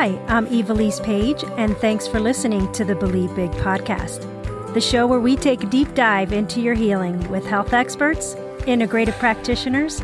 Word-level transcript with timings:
Hi, 0.00 0.18
I'm 0.28 0.46
Ivelisse 0.46 1.04
Page, 1.04 1.44
and 1.58 1.76
thanks 1.76 2.06
for 2.06 2.20
listening 2.20 2.72
to 2.72 2.86
the 2.86 2.94
Believe 2.94 3.36
Big 3.36 3.50
podcast, 3.50 4.22
the 4.72 4.80
show 4.80 5.06
where 5.06 5.20
we 5.20 5.36
take 5.36 5.62
a 5.62 5.66
deep 5.66 5.92
dive 5.94 6.32
into 6.32 6.62
your 6.62 6.72
healing 6.72 7.28
with 7.28 7.44
health 7.44 7.74
experts, 7.74 8.34
integrative 8.60 9.18
practitioners, 9.18 10.00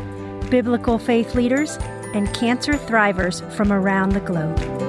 biblical 0.51 0.99
faith 0.99 1.33
leaders, 1.33 1.77
and 2.13 2.31
cancer 2.35 2.73
thrivers 2.73 3.41
from 3.53 3.73
around 3.73 4.11
the 4.11 4.19
globe. 4.19 4.86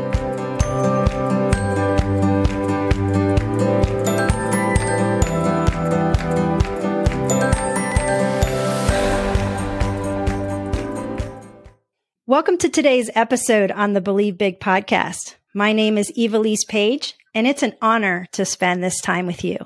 Welcome 12.28 12.58
to 12.58 12.68
today's 12.68 13.08
episode 13.14 13.70
on 13.70 13.94
the 13.94 14.02
Believe 14.02 14.36
Big 14.36 14.60
podcast. 14.60 15.36
My 15.54 15.72
name 15.72 15.96
is 15.96 16.12
Ivelisse 16.12 16.68
Page, 16.68 17.14
and 17.34 17.46
it's 17.46 17.62
an 17.62 17.72
honor 17.80 18.26
to 18.32 18.44
spend 18.44 18.84
this 18.84 19.00
time 19.00 19.24
with 19.24 19.44
you. 19.44 19.56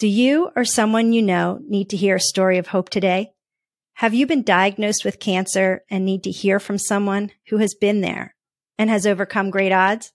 Do 0.00 0.08
you 0.08 0.50
or 0.56 0.64
someone 0.64 1.12
you 1.12 1.22
know 1.22 1.60
need 1.68 1.90
to 1.90 1.96
hear 1.96 2.16
a 2.16 2.20
story 2.20 2.58
of 2.58 2.66
hope 2.66 2.88
today? 2.88 3.30
Have 3.92 4.12
you 4.12 4.26
been 4.26 4.42
diagnosed 4.42 5.04
with 5.04 5.20
cancer 5.20 5.84
and 5.88 6.04
need 6.04 6.24
to 6.24 6.32
hear 6.32 6.58
from 6.58 6.78
someone 6.78 7.30
who 7.46 7.58
has 7.58 7.76
been 7.80 8.00
there 8.00 8.34
and 8.76 8.90
has 8.90 9.06
overcome 9.06 9.50
great 9.50 9.70
odds? 9.70 10.10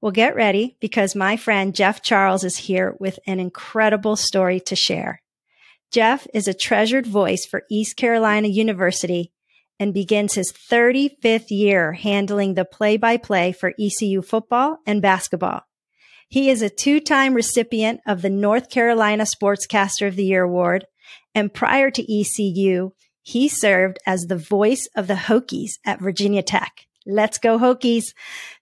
Well, 0.00 0.10
get 0.10 0.34
ready 0.34 0.78
because 0.80 1.14
my 1.14 1.36
friend 1.36 1.74
Jeff 1.74 2.00
Charles 2.00 2.44
is 2.44 2.56
here 2.56 2.96
with 2.98 3.18
an 3.26 3.40
incredible 3.40 4.16
story 4.16 4.58
to 4.60 4.74
share. 4.74 5.20
Jeff 5.92 6.26
is 6.32 6.48
a 6.48 6.54
treasured 6.54 7.06
voice 7.06 7.44
for 7.44 7.64
East 7.70 7.98
Carolina 7.98 8.48
University 8.48 9.34
and 9.78 9.92
begins 9.92 10.34
his 10.34 10.52
35th 10.52 11.50
year 11.50 11.92
handling 11.92 12.54
the 12.54 12.64
play 12.64 12.96
by 12.96 13.16
play 13.16 13.52
for 13.52 13.74
ECU 13.78 14.22
football 14.22 14.78
and 14.86 15.02
basketball. 15.02 15.62
He 16.28 16.50
is 16.50 16.62
a 16.62 16.70
two 16.70 17.00
time 17.00 17.34
recipient 17.34 18.00
of 18.06 18.22
the 18.22 18.30
North 18.30 18.70
Carolina 18.70 19.24
Sportscaster 19.24 20.08
of 20.08 20.16
the 20.16 20.24
Year 20.24 20.42
award. 20.42 20.86
And 21.34 21.52
prior 21.52 21.90
to 21.90 22.20
ECU, 22.20 22.90
he 23.22 23.48
served 23.48 23.98
as 24.06 24.22
the 24.22 24.36
voice 24.36 24.88
of 24.96 25.06
the 25.06 25.14
Hokies 25.14 25.72
at 25.84 26.00
Virginia 26.00 26.42
Tech. 26.42 26.86
Let's 27.06 27.38
go 27.38 27.58
Hokies. 27.58 28.14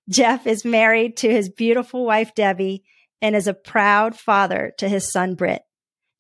Jeff 0.09 0.47
is 0.47 0.65
married 0.65 1.17
to 1.19 1.31
his 1.31 1.49
beautiful 1.49 2.05
wife, 2.05 2.35
Debbie, 2.35 2.83
and 3.21 3.37
is 3.37 3.47
a 3.47 3.55
proud 3.55 4.17
father 4.17 4.73
to 4.79 4.89
his 4.89 5.11
son, 5.11 5.35
Britt. 5.35 5.63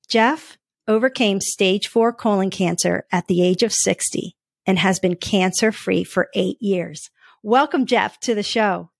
Jeff 0.08 0.56
overcame 0.86 1.40
stage 1.40 1.88
four 1.88 2.12
colon 2.12 2.50
cancer 2.50 3.04
at 3.10 3.26
the 3.26 3.42
age 3.42 3.62
of 3.62 3.72
60 3.72 4.36
and 4.66 4.78
has 4.78 4.98
been 4.98 5.16
cancer 5.16 5.72
free 5.72 6.04
for 6.04 6.28
eight 6.34 6.56
years. 6.60 7.10
Welcome, 7.42 7.86
Jeff, 7.86 8.20
to 8.20 8.34
the 8.34 8.42
show. 8.42 8.90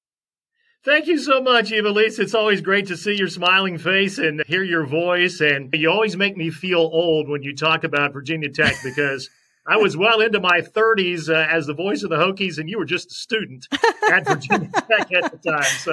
Thank 0.85 1.07
you 1.07 1.19
so 1.19 1.41
much, 1.41 1.71
Ivelisse. 1.71 2.19
It's 2.19 2.35
always 2.35 2.61
great 2.61 2.89
to 2.89 2.97
see 2.97 3.15
your 3.15 3.29
smiling 3.29 3.79
face 3.79 4.19
and 4.19 4.43
hear 4.49 4.65
your 4.65 4.85
voice. 4.85 5.41
And 5.41 5.73
you 5.73 5.89
always 5.89 6.17
make 6.17 6.37
me 6.37 6.51
feel 6.51 6.81
old 6.81 7.29
when 7.29 7.45
you 7.45 7.55
talk 7.55 7.85
about 7.85 8.13
Virginia 8.13 8.49
Tech 8.49 8.75
because 8.83 9.31
I 9.67 9.77
was 9.77 9.97
well 9.97 10.21
into 10.21 10.41
my 10.41 10.61
30s 10.61 11.29
uh, 11.29 11.47
as 11.49 11.67
the 11.67 11.75
voice 11.75 12.03
of 12.03 12.11
the 12.11 12.17
Hokies, 12.17 12.59
and 12.59 12.69
you 12.69 12.79
were 12.79 12.85
just 12.85 13.13
a 13.13 13.15
student 13.15 13.69
at 14.11 14.27
Virginia 14.27 14.69
Tech 14.75 15.13
at 15.13 15.31
the 15.31 15.39
time. 15.39 15.63
So 15.63 15.93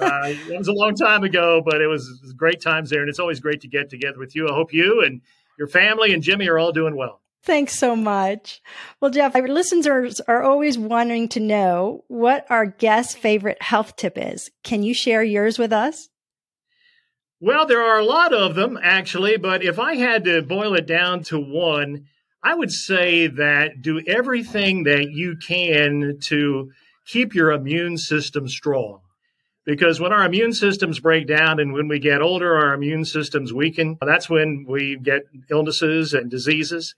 uh, 0.00 0.52
it 0.52 0.56
was 0.56 0.68
a 0.68 0.72
long 0.72 0.94
time 0.94 1.24
ago, 1.24 1.60
but 1.64 1.80
it 1.80 1.88
was, 1.88 2.06
it 2.08 2.22
was 2.22 2.32
great 2.32 2.60
times 2.60 2.90
there. 2.90 3.00
And 3.00 3.08
it's 3.08 3.18
always 3.18 3.40
great 3.40 3.62
to 3.62 3.68
get 3.68 3.90
together 3.90 4.20
with 4.20 4.36
you. 4.36 4.48
I 4.48 4.54
hope 4.54 4.72
you 4.72 5.02
and 5.04 5.20
your 5.58 5.66
family 5.66 6.14
and 6.14 6.22
Jimmy 6.22 6.48
are 6.48 6.60
all 6.60 6.70
doing 6.70 6.96
well. 6.96 7.22
Thanks 7.44 7.76
so 7.76 7.96
much. 7.96 8.62
Well, 9.00 9.10
Jeff, 9.10 9.34
our 9.34 9.48
listeners 9.48 10.20
are 10.20 10.42
always 10.42 10.78
wanting 10.78 11.28
to 11.30 11.40
know 11.40 12.04
what 12.06 12.46
our 12.48 12.66
guest's 12.66 13.16
favorite 13.16 13.60
health 13.60 13.96
tip 13.96 14.12
is. 14.16 14.50
Can 14.62 14.84
you 14.84 14.94
share 14.94 15.24
yours 15.24 15.58
with 15.58 15.72
us? 15.72 16.08
Well, 17.40 17.66
there 17.66 17.82
are 17.82 17.98
a 17.98 18.04
lot 18.04 18.32
of 18.32 18.54
them, 18.54 18.78
actually, 18.80 19.36
but 19.36 19.64
if 19.64 19.80
I 19.80 19.96
had 19.96 20.24
to 20.24 20.42
boil 20.42 20.74
it 20.74 20.86
down 20.86 21.24
to 21.24 21.40
one, 21.40 22.06
I 22.44 22.54
would 22.54 22.70
say 22.70 23.26
that 23.26 23.82
do 23.82 24.00
everything 24.06 24.84
that 24.84 25.10
you 25.10 25.36
can 25.36 26.18
to 26.26 26.70
keep 27.06 27.34
your 27.34 27.50
immune 27.50 27.98
system 27.98 28.48
strong. 28.48 29.00
Because 29.64 29.98
when 29.98 30.12
our 30.12 30.24
immune 30.24 30.52
systems 30.52 31.00
break 31.00 31.26
down 31.26 31.58
and 31.58 31.72
when 31.72 31.88
we 31.88 31.98
get 31.98 32.22
older, 32.22 32.56
our 32.56 32.74
immune 32.74 33.04
systems 33.04 33.52
weaken. 33.52 33.98
That's 34.00 34.30
when 34.30 34.64
we 34.68 34.96
get 34.96 35.22
illnesses 35.50 36.14
and 36.14 36.30
diseases. 36.30 36.94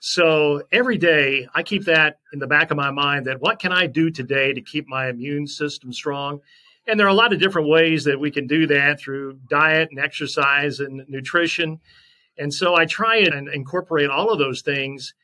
So 0.00 0.62
every 0.72 0.98
day 0.98 1.48
I 1.54 1.62
keep 1.62 1.84
that 1.86 2.18
in 2.32 2.38
the 2.38 2.46
back 2.46 2.70
of 2.70 2.76
my 2.76 2.90
mind 2.90 3.26
that 3.26 3.40
what 3.40 3.58
can 3.58 3.72
I 3.72 3.86
do 3.86 4.10
today 4.10 4.52
to 4.52 4.60
keep 4.60 4.86
my 4.86 5.08
immune 5.08 5.46
system 5.46 5.92
strong? 5.92 6.40
And 6.86 7.00
there 7.00 7.06
are 7.06 7.10
a 7.10 7.14
lot 7.14 7.32
of 7.32 7.40
different 7.40 7.68
ways 7.68 8.04
that 8.04 8.20
we 8.20 8.30
can 8.30 8.46
do 8.46 8.66
that 8.68 9.00
through 9.00 9.40
diet 9.48 9.88
and 9.90 9.98
exercise 9.98 10.80
and 10.80 11.02
nutrition. 11.08 11.80
And 12.38 12.52
so 12.52 12.76
I 12.76 12.84
try 12.84 13.16
and 13.16 13.48
incorporate 13.48 14.10
all 14.10 14.30
of 14.30 14.38
those 14.38 14.62
things 14.62 15.14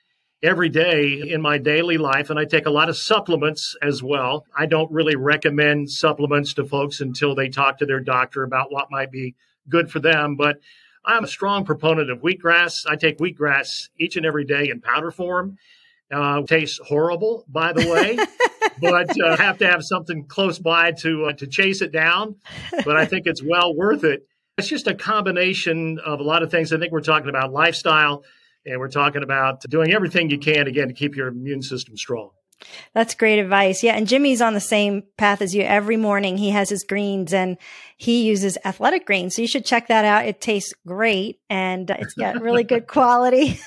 every 0.42 0.68
day 0.68 1.22
in 1.30 1.40
my 1.40 1.58
daily 1.58 1.98
life. 1.98 2.30
And 2.30 2.38
I 2.38 2.44
take 2.44 2.66
a 2.66 2.70
lot 2.70 2.88
of 2.88 2.96
supplements 2.96 3.76
as 3.80 4.02
well. 4.02 4.44
I 4.56 4.66
don't 4.66 4.90
really 4.90 5.14
recommend 5.14 5.90
supplements 5.90 6.54
to 6.54 6.64
folks 6.64 7.00
until 7.00 7.34
they 7.34 7.48
talk 7.48 7.78
to 7.78 7.86
their 7.86 8.00
doctor 8.00 8.42
about 8.42 8.72
what 8.72 8.90
might 8.90 9.12
be 9.12 9.36
good 9.68 9.90
for 9.90 10.00
them. 10.00 10.34
But 10.34 10.58
I'm 11.04 11.24
a 11.24 11.28
strong 11.28 11.64
proponent 11.64 12.10
of 12.10 12.20
wheatgrass. 12.20 12.86
I 12.88 12.96
take 12.96 13.18
wheatgrass 13.18 13.88
each 13.98 14.16
and 14.16 14.24
every 14.24 14.44
day 14.44 14.68
in 14.68 14.80
powder 14.80 15.10
form. 15.10 15.58
Uh, 16.12 16.42
tastes 16.42 16.78
horrible, 16.86 17.44
by 17.48 17.72
the 17.72 17.88
way, 17.88 18.18
but 18.80 19.18
uh, 19.18 19.36
have 19.36 19.56
to 19.58 19.66
have 19.66 19.82
something 19.82 20.26
close 20.26 20.58
by 20.58 20.92
to 20.92 21.26
uh, 21.26 21.32
to 21.32 21.46
chase 21.46 21.80
it 21.80 21.90
down. 21.90 22.36
But 22.84 22.96
I 22.96 23.06
think 23.06 23.26
it's 23.26 23.42
well 23.42 23.74
worth 23.74 24.04
it. 24.04 24.26
It's 24.58 24.68
just 24.68 24.86
a 24.86 24.94
combination 24.94 25.98
of 26.04 26.20
a 26.20 26.22
lot 26.22 26.42
of 26.42 26.50
things. 26.50 26.70
I 26.70 26.78
think 26.78 26.92
we're 26.92 27.00
talking 27.00 27.30
about 27.30 27.50
lifestyle, 27.50 28.24
and 28.66 28.78
we're 28.78 28.88
talking 28.88 29.22
about 29.22 29.62
doing 29.62 29.92
everything 29.92 30.28
you 30.28 30.38
can 30.38 30.66
again 30.66 30.88
to 30.88 30.94
keep 30.94 31.16
your 31.16 31.28
immune 31.28 31.62
system 31.62 31.96
strong. 31.96 32.32
That's 32.94 33.14
great 33.14 33.38
advice. 33.38 33.82
Yeah. 33.82 33.94
And 33.94 34.06
Jimmy's 34.06 34.40
on 34.40 34.54
the 34.54 34.60
same 34.60 35.02
path 35.16 35.42
as 35.42 35.54
you. 35.54 35.62
Every 35.62 35.96
morning 35.96 36.36
he 36.36 36.50
has 36.50 36.68
his 36.68 36.84
greens 36.84 37.32
and 37.32 37.56
he 37.96 38.24
uses 38.24 38.58
athletic 38.64 39.06
greens. 39.06 39.36
So 39.36 39.42
you 39.42 39.48
should 39.48 39.64
check 39.64 39.88
that 39.88 40.04
out. 40.04 40.26
It 40.26 40.40
tastes 40.40 40.74
great 40.86 41.40
and 41.48 41.88
it's 41.90 42.14
got 42.14 42.40
really 42.40 42.64
good 42.64 42.86
quality. 42.86 43.60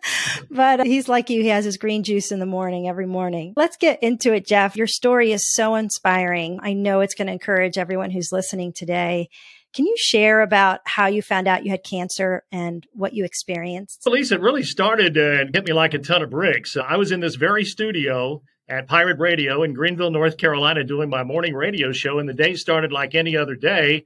but 0.50 0.86
he's 0.86 1.08
like 1.08 1.30
you. 1.30 1.42
He 1.42 1.48
has 1.48 1.64
his 1.64 1.76
green 1.76 2.02
juice 2.02 2.32
in 2.32 2.38
the 2.38 2.46
morning 2.46 2.88
every 2.88 3.06
morning. 3.06 3.52
Let's 3.56 3.76
get 3.76 4.02
into 4.02 4.32
it, 4.32 4.46
Jeff. 4.46 4.76
Your 4.76 4.86
story 4.86 5.32
is 5.32 5.52
so 5.54 5.74
inspiring. 5.74 6.58
I 6.62 6.72
know 6.72 7.00
it's 7.00 7.14
going 7.14 7.26
to 7.26 7.32
encourage 7.32 7.78
everyone 7.78 8.10
who's 8.10 8.32
listening 8.32 8.72
today. 8.72 9.28
Can 9.72 9.86
you 9.86 9.94
share 9.96 10.42
about 10.42 10.80
how 10.84 11.06
you 11.06 11.22
found 11.22 11.48
out 11.48 11.64
you 11.64 11.70
had 11.70 11.82
cancer 11.82 12.44
and 12.52 12.86
what 12.92 13.14
you 13.14 13.24
experienced? 13.24 14.02
Well, 14.04 14.14
it 14.14 14.40
really 14.40 14.64
started 14.64 15.16
uh, 15.16 15.40
and 15.40 15.54
hit 15.54 15.66
me 15.66 15.72
like 15.72 15.94
a 15.94 15.98
ton 15.98 16.22
of 16.22 16.30
bricks. 16.30 16.76
I 16.76 16.96
was 16.96 17.10
in 17.10 17.20
this 17.20 17.36
very 17.36 17.64
studio 17.64 18.42
at 18.68 18.86
Pirate 18.86 19.18
Radio 19.18 19.62
in 19.62 19.72
Greenville, 19.72 20.10
North 20.10 20.36
Carolina, 20.36 20.84
doing 20.84 21.08
my 21.08 21.24
morning 21.24 21.54
radio 21.54 21.90
show, 21.92 22.18
and 22.18 22.28
the 22.28 22.34
day 22.34 22.54
started 22.54 22.92
like 22.92 23.14
any 23.14 23.36
other 23.36 23.54
day. 23.54 24.04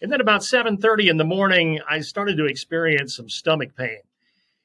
And 0.00 0.10
then 0.10 0.20
about 0.20 0.42
7:30 0.42 1.08
in 1.08 1.18
the 1.18 1.24
morning, 1.24 1.80
I 1.88 2.00
started 2.00 2.38
to 2.38 2.46
experience 2.46 3.14
some 3.14 3.28
stomach 3.28 3.76
pain. 3.76 4.00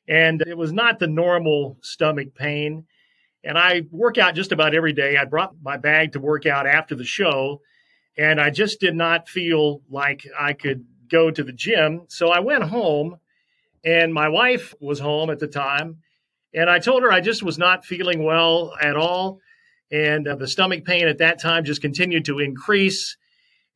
And 0.07 0.41
it 0.41 0.57
was 0.57 0.71
not 0.71 0.99
the 0.99 1.07
normal 1.07 1.77
stomach 1.81 2.33
pain. 2.33 2.85
And 3.43 3.57
I 3.57 3.83
work 3.91 4.17
out 4.17 4.35
just 4.35 4.53
about 4.53 4.73
every 4.73 4.93
day. 4.93 5.17
I 5.17 5.25
brought 5.25 5.55
my 5.61 5.77
bag 5.77 6.13
to 6.13 6.19
work 6.19 6.45
out 6.45 6.65
after 6.65 6.95
the 6.95 7.05
show 7.05 7.61
and 8.17 8.41
I 8.41 8.49
just 8.49 8.79
did 8.79 8.95
not 8.95 9.29
feel 9.29 9.81
like 9.89 10.27
I 10.37 10.53
could 10.53 10.85
go 11.09 11.29
to 11.31 11.43
the 11.43 11.53
gym. 11.53 12.03
So 12.07 12.29
I 12.29 12.39
went 12.39 12.63
home, 12.63 13.17
and 13.83 14.13
my 14.13 14.29
wife 14.29 14.73
was 14.79 14.99
home 14.99 15.29
at 15.29 15.39
the 15.39 15.47
time. 15.47 15.97
And 16.53 16.69
I 16.69 16.79
told 16.79 17.03
her 17.03 17.11
I 17.11 17.21
just 17.21 17.43
was 17.43 17.57
not 17.57 17.85
feeling 17.85 18.23
well 18.23 18.73
at 18.81 18.95
all. 18.95 19.39
And 19.91 20.27
uh, 20.27 20.35
the 20.35 20.47
stomach 20.47 20.85
pain 20.85 21.07
at 21.07 21.19
that 21.19 21.39
time 21.39 21.63
just 21.63 21.81
continued 21.81 22.25
to 22.25 22.39
increase. 22.39 23.15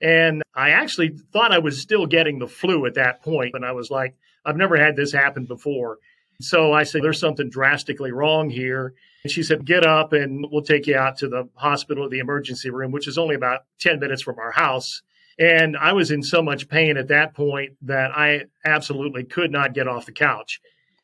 And 0.01 0.41
I 0.55 0.71
actually 0.71 1.15
thought 1.31 1.53
I 1.53 1.59
was 1.59 1.79
still 1.79 2.07
getting 2.07 2.39
the 2.39 2.47
flu 2.47 2.85
at 2.85 2.95
that 2.95 3.21
point. 3.21 3.53
And 3.53 3.63
I 3.63 3.71
was 3.73 3.91
like, 3.91 4.15
I've 4.43 4.57
never 4.57 4.75
had 4.75 4.95
this 4.95 5.11
happen 5.11 5.45
before. 5.45 5.99
So 6.43 6.73
I 6.73 6.83
said, 6.83 7.03
There's 7.03 7.19
something 7.19 7.49
drastically 7.49 8.11
wrong 8.11 8.49
here. 8.49 8.93
And 9.23 9.31
she 9.31 9.43
said, 9.43 9.65
Get 9.65 9.85
up 9.85 10.13
and 10.13 10.45
we'll 10.51 10.63
take 10.63 10.87
you 10.87 10.97
out 10.97 11.17
to 11.19 11.27
the 11.27 11.49
hospital, 11.55 12.09
the 12.09 12.19
emergency 12.19 12.69
room, 12.69 12.91
which 12.91 13.07
is 13.07 13.17
only 13.17 13.35
about 13.35 13.61
10 13.79 13.99
minutes 13.99 14.21
from 14.21 14.39
our 14.39 14.51
house. 14.51 15.01
And 15.39 15.77
I 15.77 15.93
was 15.93 16.11
in 16.11 16.23
so 16.23 16.41
much 16.41 16.67
pain 16.67 16.97
at 16.97 17.07
that 17.07 17.33
point 17.33 17.71
that 17.83 18.11
I 18.11 18.45
absolutely 18.65 19.23
could 19.23 19.51
not 19.51 19.73
get 19.73 19.87
off 19.87 20.05
the 20.05 20.11
couch. 20.11 20.59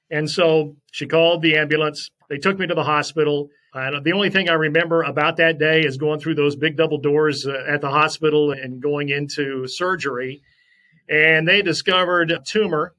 And 0.10 0.30
so 0.30 0.76
she 0.92 1.06
called 1.08 1.42
the 1.42 1.58
ambulance. 1.58 2.10
They 2.30 2.38
took 2.38 2.60
me 2.60 2.68
to 2.68 2.76
the 2.76 2.84
hospital. 2.84 3.50
And 3.74 4.04
the 4.04 4.14
only 4.14 4.30
thing 4.30 4.50
I 4.50 4.54
remember 4.54 5.04
about 5.04 5.38
that 5.38 5.60
day 5.60 5.82
is 5.82 5.98
going 5.98 6.20
through 6.20 6.36
those 6.36 6.56
big 6.56 6.78
double 6.78 6.98
doors 6.98 7.46
uh, 7.46 7.64
at 7.68 7.82
the 7.82 7.90
hospital 7.90 8.52
and 8.52 8.82
going 8.82 9.10
into 9.10 9.68
surgery. 9.68 10.42
And 11.10 11.48
they 11.48 11.62
discovered 11.62 12.32
a 12.32 12.40
tumor 12.40 12.94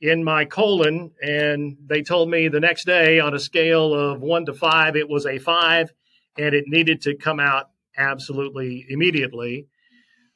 in 0.00 0.24
my 0.24 0.44
colon. 0.44 1.12
And 1.22 1.76
they 1.86 2.02
told 2.02 2.30
me 2.30 2.48
the 2.48 2.60
next 2.60 2.84
day 2.84 3.20
on 3.20 3.34
a 3.34 3.38
scale 3.38 3.94
of 3.94 4.20
one 4.20 4.46
to 4.46 4.54
five, 4.54 4.96
it 4.96 5.08
was 5.08 5.26
a 5.26 5.38
five 5.38 5.92
and 6.38 6.54
it 6.54 6.64
needed 6.66 7.02
to 7.02 7.16
come 7.16 7.40
out 7.40 7.70
absolutely 7.96 8.86
immediately. 8.88 9.66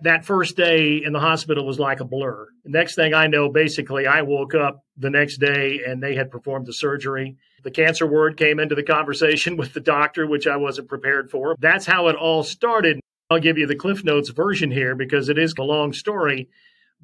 That 0.02 0.24
first 0.24 0.56
day 0.56 1.02
in 1.04 1.12
the 1.12 1.20
hospital 1.20 1.66
was 1.66 1.78
like 1.78 2.00
a 2.00 2.06
blur. 2.06 2.48
The 2.64 2.70
next 2.70 2.94
thing 2.94 3.12
I 3.12 3.26
know, 3.26 3.50
basically, 3.50 4.06
I 4.06 4.22
woke 4.22 4.54
up 4.54 4.82
the 4.96 5.10
next 5.10 5.38
day 5.38 5.80
and 5.86 6.02
they 6.02 6.14
had 6.14 6.30
performed 6.30 6.66
the 6.66 6.72
surgery. 6.72 7.36
The 7.64 7.70
cancer 7.70 8.06
word 8.06 8.38
came 8.38 8.58
into 8.58 8.74
the 8.74 8.82
conversation 8.82 9.56
with 9.58 9.74
the 9.74 9.80
doctor, 9.80 10.26
which 10.26 10.46
I 10.46 10.56
wasn't 10.56 10.88
prepared 10.88 11.30
for. 11.30 11.54
That's 11.58 11.84
how 11.84 12.08
it 12.08 12.16
all 12.16 12.42
started. 12.42 13.00
I'll 13.28 13.40
give 13.40 13.58
you 13.58 13.66
the 13.66 13.76
Cliff 13.76 14.02
Notes 14.02 14.30
version 14.30 14.70
here 14.70 14.94
because 14.96 15.28
it 15.28 15.38
is 15.38 15.54
a 15.58 15.62
long 15.62 15.92
story. 15.92 16.48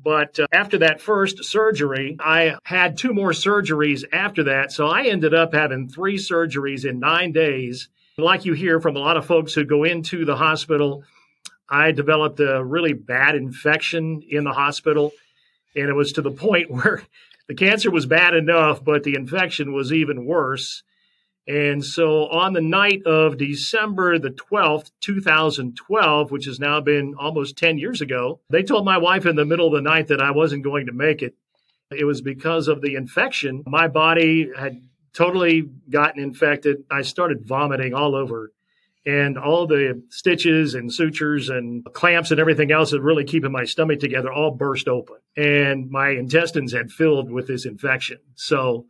But 0.02 0.38
uh, 0.38 0.46
after 0.52 0.78
that 0.78 1.00
first 1.00 1.44
surgery, 1.44 2.16
I 2.20 2.56
had 2.64 2.96
two 2.96 3.12
more 3.12 3.32
surgeries 3.32 4.04
after 4.12 4.44
that. 4.44 4.72
So 4.72 4.86
I 4.88 5.04
ended 5.04 5.34
up 5.34 5.54
having 5.54 5.88
three 5.88 6.16
surgeries 6.16 6.88
in 6.88 7.00
nine 7.00 7.32
days. 7.32 7.88
Like 8.18 8.44
you 8.44 8.52
hear 8.52 8.80
from 8.80 8.96
a 8.96 9.00
lot 9.00 9.16
of 9.16 9.26
folks 9.26 9.52
who 9.54 9.64
go 9.64 9.84
into 9.84 10.24
the 10.24 10.36
hospital, 10.36 11.04
I 11.68 11.92
developed 11.92 12.40
a 12.40 12.62
really 12.62 12.92
bad 12.92 13.34
infection 13.34 14.22
in 14.28 14.44
the 14.44 14.52
hospital. 14.52 15.12
And 15.74 15.88
it 15.88 15.94
was 15.94 16.12
to 16.12 16.22
the 16.22 16.30
point 16.46 16.70
where 16.70 17.02
the 17.48 17.54
cancer 17.54 17.90
was 17.90 18.06
bad 18.06 18.34
enough, 18.34 18.84
but 18.84 19.02
the 19.02 19.14
infection 19.14 19.72
was 19.72 19.92
even 19.92 20.24
worse. 20.24 20.82
And 21.48 21.84
so 21.84 22.28
on 22.28 22.54
the 22.54 22.60
night 22.60 23.02
of 23.06 23.38
December 23.38 24.18
the 24.18 24.30
12th, 24.30 24.90
2012, 25.00 26.30
which 26.30 26.46
has 26.46 26.58
now 26.58 26.80
been 26.80 27.14
almost 27.18 27.56
10 27.56 27.78
years 27.78 28.00
ago, 28.00 28.40
they 28.50 28.62
told 28.62 28.84
my 28.84 28.98
wife 28.98 29.26
in 29.26 29.36
the 29.36 29.44
middle 29.44 29.68
of 29.68 29.72
the 29.72 29.80
night 29.80 30.08
that 30.08 30.20
I 30.20 30.32
wasn't 30.32 30.64
going 30.64 30.86
to 30.86 30.92
make 30.92 31.22
it. 31.22 31.34
It 31.90 32.04
was 32.04 32.20
because 32.20 32.66
of 32.66 32.82
the 32.82 32.96
infection. 32.96 33.62
My 33.64 33.86
body 33.86 34.50
had 34.58 34.82
totally 35.12 35.68
gotten 35.88 36.22
infected. 36.22 36.84
I 36.90 37.02
started 37.02 37.46
vomiting 37.46 37.94
all 37.94 38.16
over. 38.16 38.52
And 39.06 39.38
all 39.38 39.68
the 39.68 40.02
stitches 40.10 40.74
and 40.74 40.92
sutures 40.92 41.48
and 41.48 41.84
clamps 41.92 42.32
and 42.32 42.40
everything 42.40 42.72
else 42.72 42.90
that 42.90 43.00
really 43.02 43.22
keeping 43.22 43.52
my 43.52 43.62
stomach 43.62 44.00
together 44.00 44.32
all 44.32 44.50
burst 44.50 44.88
open. 44.88 45.18
And 45.36 45.88
my 45.90 46.08
intestines 46.08 46.72
had 46.72 46.90
filled 46.90 47.30
with 47.30 47.46
this 47.46 47.66
infection. 47.66 48.18
So 48.34 48.86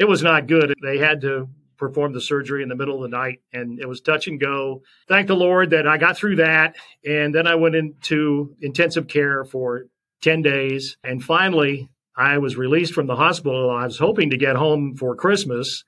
it 0.00 0.08
was 0.08 0.20
not 0.20 0.48
good. 0.48 0.74
They 0.82 0.98
had 0.98 1.20
to 1.20 1.48
performed 1.82 2.14
the 2.14 2.20
surgery 2.20 2.62
in 2.62 2.68
the 2.68 2.76
middle 2.76 2.94
of 2.94 3.10
the 3.10 3.16
night 3.16 3.40
and 3.52 3.80
it 3.80 3.88
was 3.88 4.00
touch 4.00 4.28
and 4.28 4.38
go. 4.38 4.82
Thank 5.08 5.26
the 5.26 5.34
Lord 5.34 5.70
that 5.70 5.88
I 5.88 5.98
got 5.98 6.16
through 6.16 6.36
that. 6.36 6.76
And 7.04 7.34
then 7.34 7.48
I 7.48 7.56
went 7.56 7.74
into 7.74 8.54
intensive 8.60 9.08
care 9.08 9.44
for 9.44 9.86
10 10.22 10.42
days. 10.42 10.96
And 11.02 11.24
finally, 11.24 11.90
I 12.16 12.38
was 12.38 12.56
released 12.56 12.94
from 12.94 13.08
the 13.08 13.16
hospital. 13.16 13.68
I 13.68 13.84
was 13.84 13.98
hoping 13.98 14.30
to 14.30 14.36
get 14.36 14.54
home 14.54 14.94
for 14.96 15.16
Christmas. 15.16 15.82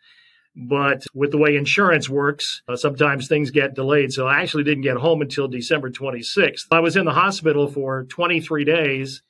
But 0.56 1.06
with 1.14 1.31
the 1.31 1.38
way 1.38 1.55
insurance 1.55 2.08
works, 2.08 2.62
uh, 2.67 2.75
sometimes 2.75 3.29
things 3.29 3.52
get 3.52 3.75
delayed. 3.75 4.12
So 4.12 4.26
I 4.26 4.43
actually 4.43 4.64
didn't 4.64 4.82
get 4.82 4.96
home 4.96 5.23
until 5.23 5.46
December 5.46 5.91
26th. 5.91 6.67
I 6.73 6.81
was 6.81 6.96
in 6.96 7.05
the 7.05 7.12
hospital 7.12 7.69
for 7.69 8.02
23 8.05 8.64
days 8.64 9.23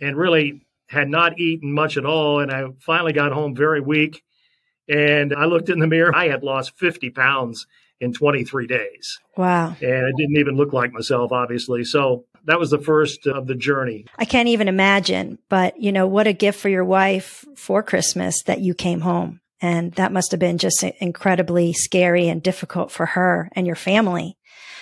and 0.00 0.16
really 0.16 0.64
had 0.86 1.08
not 1.08 1.40
eaten 1.40 1.72
much 1.72 1.96
at 1.96 2.06
all. 2.06 2.38
And 2.38 2.52
I 2.52 2.66
finally 2.78 3.12
got 3.12 3.32
home 3.32 3.56
very 3.56 3.80
weak 3.80 4.22
and 4.88 5.34
I 5.34 5.44
looked 5.44 5.68
in 5.68 5.78
the 5.78 5.86
mirror. 5.86 6.14
I 6.14 6.28
had 6.28 6.42
lost 6.42 6.78
50 6.78 7.10
pounds 7.10 7.66
in 8.00 8.12
23 8.12 8.66
days. 8.66 9.18
Wow. 9.36 9.76
And 9.80 10.06
I 10.06 10.10
didn't 10.16 10.36
even 10.36 10.56
look 10.56 10.72
like 10.72 10.92
myself, 10.92 11.32
obviously. 11.32 11.84
So 11.84 12.24
that 12.44 12.58
was 12.58 12.70
the 12.70 12.78
first 12.78 13.26
of 13.26 13.46
the 13.46 13.54
journey. 13.54 14.06
I 14.16 14.24
can't 14.24 14.48
even 14.48 14.68
imagine, 14.68 15.38
but 15.48 15.80
you 15.80 15.92
know, 15.92 16.06
what 16.06 16.26
a 16.26 16.32
gift 16.32 16.60
for 16.60 16.68
your 16.68 16.84
wife 16.84 17.44
for 17.56 17.82
Christmas 17.82 18.42
that 18.44 18.60
you 18.60 18.74
came 18.74 19.00
home. 19.00 19.40
And 19.60 19.92
that 19.94 20.12
must 20.12 20.30
have 20.30 20.38
been 20.38 20.58
just 20.58 20.84
incredibly 21.00 21.72
scary 21.72 22.28
and 22.28 22.42
difficult 22.42 22.92
for 22.92 23.06
her 23.06 23.50
and 23.52 23.66
your 23.66 23.76
family. 23.76 24.36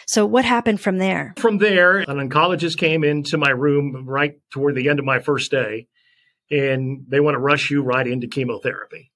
So 0.06 0.26
what 0.26 0.44
happened 0.44 0.80
from 0.80 0.98
there? 0.98 1.34
From 1.38 1.58
there, 1.58 1.98
an 1.98 2.28
oncologist 2.28 2.76
came 2.76 3.02
into 3.02 3.38
my 3.38 3.50
room 3.50 4.04
right 4.06 4.38
toward 4.52 4.74
the 4.74 4.88
end 4.88 4.98
of 4.98 5.04
my 5.04 5.18
first 5.18 5.50
day 5.50 5.88
and 6.50 7.06
they 7.08 7.20
want 7.20 7.34
to 7.34 7.40
rush 7.40 7.70
you 7.70 7.82
right 7.82 8.06
into 8.06 8.28
chemotherapy. 8.28 9.10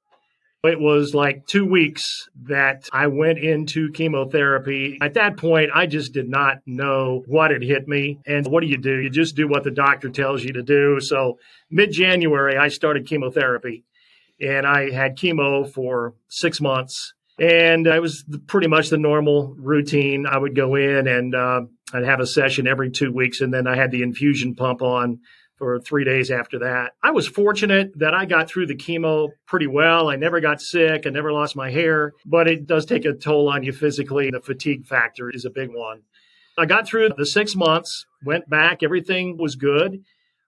It 0.62 0.79
was 0.79 1.15
like 1.15 1.47
two 1.47 1.65
weeks 1.65 2.29
that 2.43 2.87
I 2.93 3.07
went 3.07 3.39
into 3.39 3.91
chemotherapy. 3.93 4.99
At 5.01 5.15
that 5.15 5.39
point, 5.39 5.71
I 5.75 5.87
just 5.87 6.12
did 6.12 6.29
not 6.29 6.59
know 6.67 7.25
what 7.27 7.51
had 7.51 7.62
hit 7.62 7.89
me. 7.89 8.19
And 8.27 8.47
what 8.47 8.61
do 8.61 8.67
you 8.67 8.77
do? 8.77 8.99
You 9.01 9.09
just 9.09 9.37
do 9.37 9.49
what 9.49 9.65
the 9.65 9.71
doctor 9.71 10.11
tells 10.11 10.45
you 10.45 10.53
to 10.53 10.62
do. 10.62 11.01
So, 11.01 11.39
mid 11.71 11.93
January, 11.93 12.59
I 12.59 12.69
started 12.69 13.07
chemotherapy 13.07 13.85
and 14.39 14.67
I 14.67 14.91
had 14.91 15.17
chemo 15.17 15.71
for 15.71 16.15
six 16.29 16.61
months. 16.61 17.15
And 17.39 17.87
it 17.87 18.03
was 18.03 18.23
pretty 18.47 18.69
much 18.69 18.91
the 18.91 18.99
normal 18.99 19.55
routine. 19.59 20.27
I 20.27 20.37
would 20.37 20.55
go 20.55 20.75
in 20.75 21.09
and 21.09 21.35
uh, 21.35 21.62
I'd 21.95 22.05
have 22.05 22.21
a 22.21 22.27
session 22.27 22.67
every 22.67 22.91
two 22.91 23.12
weeks, 23.12 23.41
and 23.41 23.53
then 23.53 23.67
I 23.67 23.77
had 23.77 23.91
the 23.91 24.03
infusion 24.03 24.55
pump 24.55 24.83
on 24.83 25.21
for 25.61 25.79
three 25.79 26.05
days 26.05 26.31
after 26.31 26.59
that. 26.61 26.95
I 27.03 27.11
was 27.11 27.29
fortunate 27.29 27.93
that 27.99 28.15
I 28.15 28.25
got 28.25 28.49
through 28.49 28.67
the 28.67 28.75
chemo 28.75 29.29
pretty 29.47 29.67
well. 29.67 30.09
I 30.09 30.17
never 30.17 30.41
got 30.41 30.62
sick. 30.62 31.07
I 31.07 31.11
never 31.11 31.33
lost 31.33 31.55
my 31.55 31.71
hair, 31.71 32.15
but 32.25 32.49
it 32.49 32.67
does 32.67 32.87
take 32.87 33.05
a 33.05 33.12
toll 33.12 33.47
on 33.51 33.62
you 33.62 33.73
physically. 33.73 34.31
The 34.31 34.41
fatigue 34.41 34.87
factor 34.87 35.29
is 35.29 35.45
a 35.45 35.51
big 35.51 35.69
one. 35.71 36.01
I 36.57 36.65
got 36.65 36.87
through 36.87 37.11
the 37.15 37.27
six 37.27 37.55
months, 37.55 38.07
went 38.25 38.49
back, 38.49 38.83
everything 38.83 39.37
was 39.37 39.55
good. 39.55 40.03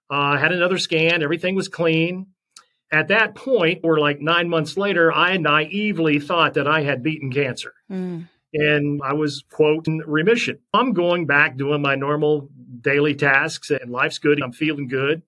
Uh, 0.08 0.38
had 0.38 0.50
another 0.50 0.78
scan, 0.78 1.22
everything 1.22 1.54
was 1.54 1.68
clean. 1.68 2.28
At 2.90 3.08
that 3.08 3.34
point, 3.34 3.80
or 3.84 3.98
like 3.98 4.20
nine 4.20 4.48
months 4.48 4.78
later, 4.78 5.12
I 5.12 5.36
naively 5.36 6.20
thought 6.20 6.54
that 6.54 6.66
I 6.66 6.82
had 6.82 7.02
beaten 7.02 7.30
cancer. 7.30 7.74
Mm 7.90 8.28
and 8.54 9.00
I 9.02 9.12
was, 9.14 9.44
quote, 9.50 9.88
in 9.88 9.98
remission. 10.06 10.58
I'm 10.74 10.92
going 10.92 11.26
back 11.26 11.56
doing 11.56 11.82
my 11.82 11.94
normal 11.94 12.48
daily 12.80 13.14
tasks 13.14 13.70
and 13.70 13.90
life's 13.90 14.18
good. 14.18 14.42
I'm 14.42 14.52
feeling 14.52 14.88
good. 14.88 15.22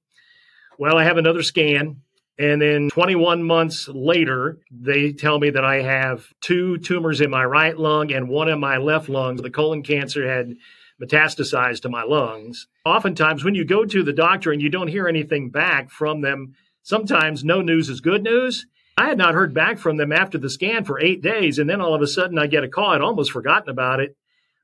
Well, 0.78 0.96
I 0.98 1.04
have 1.04 1.16
another 1.16 1.42
scan. 1.42 2.02
And 2.36 2.60
then 2.60 2.90
21 2.90 3.44
months 3.44 3.88
later, 3.88 4.58
they 4.68 5.12
tell 5.12 5.38
me 5.38 5.50
that 5.50 5.64
I 5.64 5.82
have 5.82 6.26
two 6.40 6.78
tumors 6.78 7.20
in 7.20 7.30
my 7.30 7.44
right 7.44 7.78
lung 7.78 8.12
and 8.12 8.28
one 8.28 8.48
in 8.48 8.58
my 8.58 8.76
left 8.78 9.08
lung. 9.08 9.36
The 9.36 9.50
colon 9.50 9.84
cancer 9.84 10.28
had 10.28 10.56
metastasized 11.00 11.82
to 11.82 11.88
my 11.88 12.02
lungs. 12.02 12.66
Oftentimes, 12.84 13.44
when 13.44 13.54
you 13.54 13.64
go 13.64 13.84
to 13.84 14.02
the 14.02 14.12
doctor 14.12 14.50
and 14.50 14.60
you 14.60 14.68
don't 14.68 14.88
hear 14.88 15.06
anything 15.06 15.50
back 15.50 15.90
from 15.90 16.22
them, 16.22 16.54
sometimes 16.82 17.44
no 17.44 17.60
news 17.60 17.88
is 17.88 18.00
good 18.00 18.24
news. 18.24 18.66
I 18.96 19.08
had 19.08 19.18
not 19.18 19.34
heard 19.34 19.52
back 19.52 19.78
from 19.78 19.96
them 19.96 20.12
after 20.12 20.38
the 20.38 20.50
scan 20.50 20.84
for 20.84 21.00
eight 21.00 21.20
days. 21.20 21.58
And 21.58 21.68
then 21.68 21.80
all 21.80 21.94
of 21.94 22.02
a 22.02 22.06
sudden, 22.06 22.38
I 22.38 22.46
get 22.46 22.64
a 22.64 22.68
call. 22.68 22.90
I'd 22.90 23.00
almost 23.00 23.32
forgotten 23.32 23.68
about 23.68 24.00
it. 24.00 24.16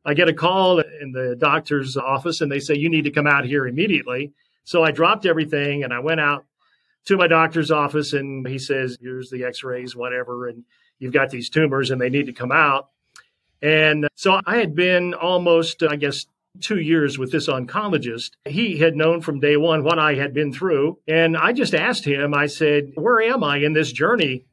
I 0.05 0.15
get 0.15 0.29
a 0.29 0.35
call 0.35 0.79
in 0.79 1.13
the 1.13 1.37
doctor's 1.37 1.97
office 1.97 2.41
and 2.41 2.51
they 2.51 2.61
say, 2.61 2.75
You 2.75 2.89
need 2.89 3.05
to 3.05 3.11
come 3.11 3.27
out 3.27 3.45
here 3.45 3.67
immediately. 3.67 4.33
So 4.65 4.83
I 4.85 4.93
dropped 4.93 5.27
everything 5.27 5.85
and 5.85 5.93
I 5.93 5.99
went 5.99 6.21
out 6.21 6.47
to 7.07 7.17
my 7.17 7.27
doctor's 7.27 7.71
office 7.71 8.13
and 8.13 8.47
he 8.47 8.59
says, 8.59 8.97
Here's 9.01 9.31
the 9.31 9.45
x 9.45 9.63
rays, 9.63 9.95
whatever. 9.95 10.49
And 10.49 10.65
you've 10.99 11.13
got 11.13 11.31
these 11.31 11.51
tumors 11.51 11.91
and 11.91 12.01
they 12.01 12.09
need 12.09 12.27
to 12.27 12.33
come 12.33 12.53
out. 12.53 12.89
And 13.63 14.09
so 14.15 14.41
I 14.47 14.57
had 14.57 14.75
been 14.75 15.13
almost, 15.13 15.83
I 15.83 15.97
guess, 15.97 16.27
two 16.61 16.79
years 16.79 17.19
with 17.19 17.33
this 17.33 17.49
oncologist. 17.49 18.33
He 18.47 18.79
had 18.79 18.97
known 18.97 19.21
from 19.21 19.41
day 19.41 19.57
one 19.57 19.85
what 19.85 19.99
I 19.99 20.15
had 20.15 20.35
been 20.35 20.53
through. 20.53 20.99
And 21.07 21.37
I 21.37 21.53
just 21.53 21.75
asked 21.75 22.05
him, 22.05 22.35
I 22.35 22.47
said, 22.47 22.93
Where 22.95 23.21
am 23.21 23.45
I 23.45 23.59
in 23.59 23.73
this 23.73 23.93
journey? 23.93 24.47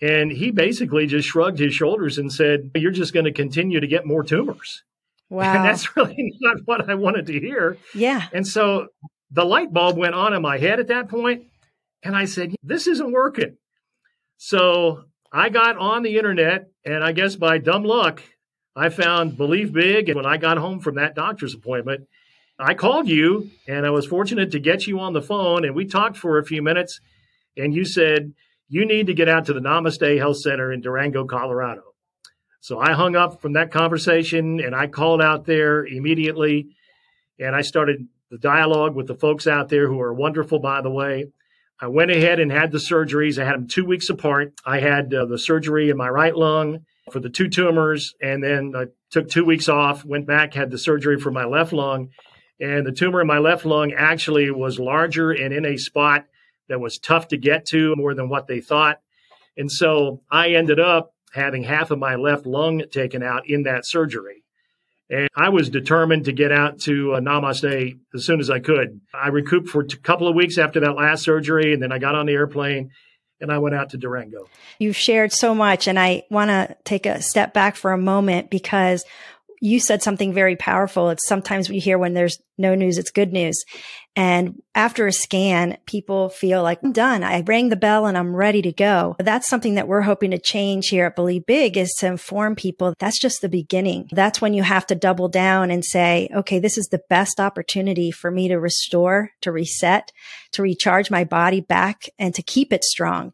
And 0.00 0.30
he 0.30 0.50
basically 0.50 1.06
just 1.06 1.28
shrugged 1.28 1.58
his 1.58 1.74
shoulders 1.74 2.18
and 2.18 2.32
said, 2.32 2.70
You're 2.74 2.92
just 2.92 3.14
going 3.14 3.24
to 3.24 3.32
continue 3.32 3.80
to 3.80 3.86
get 3.86 4.06
more 4.06 4.22
tumors. 4.22 4.82
Wow. 5.30 5.54
And 5.56 5.64
that's 5.64 5.96
really 5.96 6.32
not 6.40 6.58
what 6.64 6.88
I 6.88 6.94
wanted 6.94 7.26
to 7.26 7.40
hear. 7.40 7.76
Yeah. 7.94 8.26
And 8.32 8.46
so 8.46 8.88
the 9.30 9.44
light 9.44 9.72
bulb 9.72 9.96
went 9.96 10.14
on 10.14 10.32
in 10.34 10.42
my 10.42 10.58
head 10.58 10.80
at 10.80 10.88
that 10.88 11.08
point, 11.08 11.44
And 12.02 12.16
I 12.16 12.26
said, 12.26 12.54
This 12.62 12.86
isn't 12.86 13.12
working. 13.12 13.56
So 14.36 15.04
I 15.32 15.48
got 15.48 15.76
on 15.76 16.02
the 16.02 16.16
internet, 16.16 16.70
and 16.84 17.02
I 17.02 17.12
guess 17.12 17.36
by 17.36 17.58
dumb 17.58 17.82
luck, 17.84 18.22
I 18.78 18.88
found 18.88 19.36
Believe 19.36 19.72
Big. 19.72 20.08
And 20.08 20.16
when 20.16 20.26
I 20.26 20.36
got 20.36 20.58
home 20.58 20.80
from 20.80 20.96
that 20.96 21.14
doctor's 21.14 21.54
appointment, 21.54 22.08
I 22.58 22.74
called 22.74 23.08
you, 23.08 23.50
and 23.68 23.86
I 23.86 23.90
was 23.90 24.06
fortunate 24.06 24.50
to 24.50 24.58
get 24.58 24.86
you 24.86 24.98
on 24.98 25.12
the 25.12 25.22
phone, 25.22 25.64
and 25.64 25.76
we 25.76 25.84
talked 25.84 26.16
for 26.16 26.38
a 26.38 26.44
few 26.44 26.60
minutes. 26.60 27.00
And 27.56 27.72
you 27.74 27.84
said, 27.84 28.32
You 28.68 28.84
need 28.84 29.06
to 29.06 29.14
get 29.14 29.28
out 29.28 29.46
to 29.46 29.52
the 29.52 29.60
Namaste 29.60 30.18
Health 30.18 30.38
Center 30.38 30.72
in 30.72 30.80
Durango, 30.80 31.24
Colorado. 31.24 31.82
So 32.60 32.80
I 32.80 32.92
hung 32.92 33.16
up 33.16 33.40
from 33.40 33.52
that 33.54 33.70
conversation 33.70 34.60
and 34.60 34.74
I 34.74 34.88
called 34.88 35.22
out 35.22 35.46
there 35.46 35.86
immediately 35.86 36.68
and 37.38 37.54
I 37.54 37.62
started 37.62 38.08
the 38.30 38.38
dialogue 38.38 38.94
with 38.94 39.06
the 39.06 39.14
folks 39.14 39.46
out 39.46 39.68
there 39.68 39.88
who 39.88 40.00
are 40.00 40.12
wonderful, 40.12 40.58
by 40.58 40.82
the 40.82 40.90
way. 40.90 41.26
I 41.80 41.86
went 41.86 42.10
ahead 42.10 42.40
and 42.40 42.50
had 42.50 42.72
the 42.72 42.78
surgeries. 42.78 43.40
I 43.40 43.44
had 43.44 43.54
them 43.54 43.68
two 43.68 43.84
weeks 43.84 44.10
apart. 44.10 44.54
I 44.66 44.80
had 44.80 45.14
uh, 45.14 45.26
the 45.26 45.38
surgery 45.38 45.90
in 45.90 45.96
my 45.96 46.08
right 46.08 46.36
lung 46.36 46.80
for 47.12 47.20
the 47.20 47.30
two 47.30 47.48
tumors, 47.48 48.14
and 48.20 48.42
then 48.42 48.72
I 48.76 48.86
took 49.10 49.28
two 49.28 49.44
weeks 49.44 49.68
off, 49.68 50.04
went 50.04 50.26
back, 50.26 50.54
had 50.54 50.70
the 50.70 50.78
surgery 50.78 51.18
for 51.18 51.30
my 51.30 51.44
left 51.44 51.72
lung. 51.72 52.10
And 52.60 52.86
the 52.86 52.92
tumor 52.92 53.20
in 53.20 53.26
my 53.26 53.38
left 53.38 53.64
lung 53.64 53.92
actually 53.92 54.50
was 54.50 54.78
larger 54.78 55.30
and 55.30 55.54
in 55.54 55.64
a 55.64 55.76
spot 55.76 56.24
that 56.68 56.80
was 56.80 56.98
tough 56.98 57.28
to 57.28 57.36
get 57.36 57.66
to 57.66 57.94
more 57.96 58.14
than 58.14 58.28
what 58.28 58.46
they 58.46 58.60
thought. 58.60 59.00
And 59.56 59.70
so 59.70 60.22
I 60.30 60.50
ended 60.50 60.80
up 60.80 61.14
having 61.32 61.64
half 61.64 61.90
of 61.90 61.98
my 61.98 62.16
left 62.16 62.46
lung 62.46 62.82
taken 62.90 63.22
out 63.22 63.48
in 63.48 63.64
that 63.64 63.86
surgery. 63.86 64.44
And 65.10 65.28
I 65.34 65.48
was 65.48 65.70
determined 65.70 66.26
to 66.26 66.32
get 66.32 66.52
out 66.52 66.80
to 66.80 67.14
uh, 67.14 67.20
Namaste 67.20 67.98
as 68.14 68.26
soon 68.26 68.40
as 68.40 68.50
I 68.50 68.58
could. 68.58 69.00
I 69.14 69.28
recouped 69.28 69.68
for 69.68 69.80
a 69.80 69.86
couple 69.86 70.28
of 70.28 70.34
weeks 70.34 70.58
after 70.58 70.80
that 70.80 70.96
last 70.96 71.22
surgery, 71.22 71.72
and 71.72 71.82
then 71.82 71.92
I 71.92 71.98
got 71.98 72.14
on 72.14 72.26
the 72.26 72.34
airplane 72.34 72.90
and 73.40 73.52
I 73.52 73.58
went 73.58 73.74
out 73.74 73.90
to 73.90 73.96
Durango. 73.96 74.48
You've 74.78 74.96
shared 74.96 75.32
so 75.32 75.54
much, 75.54 75.88
and 75.88 75.98
I 75.98 76.24
want 76.30 76.50
to 76.50 76.76
take 76.84 77.06
a 77.06 77.22
step 77.22 77.54
back 77.54 77.76
for 77.76 77.92
a 77.92 77.98
moment 77.98 78.50
because 78.50 79.04
you 79.60 79.80
said 79.80 80.02
something 80.02 80.32
very 80.32 80.56
powerful. 80.56 81.10
It's 81.10 81.26
sometimes 81.26 81.68
we 81.68 81.78
hear 81.78 81.98
when 81.98 82.14
there's 82.14 82.38
no 82.56 82.74
news, 82.74 82.98
it's 82.98 83.10
good 83.10 83.32
news. 83.32 83.64
And 84.18 84.60
after 84.74 85.06
a 85.06 85.12
scan, 85.12 85.78
people 85.86 86.28
feel 86.28 86.60
like 86.60 86.80
I'm 86.82 86.90
done. 86.90 87.22
I 87.22 87.40
rang 87.42 87.68
the 87.68 87.76
bell 87.76 88.04
and 88.04 88.18
I'm 88.18 88.34
ready 88.34 88.60
to 88.62 88.72
go. 88.72 89.14
That's 89.20 89.46
something 89.46 89.76
that 89.76 89.86
we're 89.86 90.00
hoping 90.00 90.32
to 90.32 90.38
change 90.38 90.88
here 90.88 91.06
at 91.06 91.14
Believe 91.14 91.46
Big 91.46 91.76
is 91.76 91.94
to 92.00 92.08
inform 92.08 92.56
people 92.56 92.94
that's 92.98 93.20
just 93.20 93.42
the 93.42 93.48
beginning. 93.48 94.08
That's 94.10 94.40
when 94.40 94.54
you 94.54 94.64
have 94.64 94.88
to 94.88 94.96
double 94.96 95.28
down 95.28 95.70
and 95.70 95.84
say, 95.84 96.28
okay, 96.34 96.58
this 96.58 96.76
is 96.76 96.88
the 96.88 97.00
best 97.08 97.38
opportunity 97.38 98.10
for 98.10 98.32
me 98.32 98.48
to 98.48 98.58
restore, 98.58 99.30
to 99.42 99.52
reset, 99.52 100.10
to 100.50 100.62
recharge 100.62 101.12
my 101.12 101.22
body 101.22 101.60
back 101.60 102.08
and 102.18 102.34
to 102.34 102.42
keep 102.42 102.72
it 102.72 102.82
strong. 102.82 103.32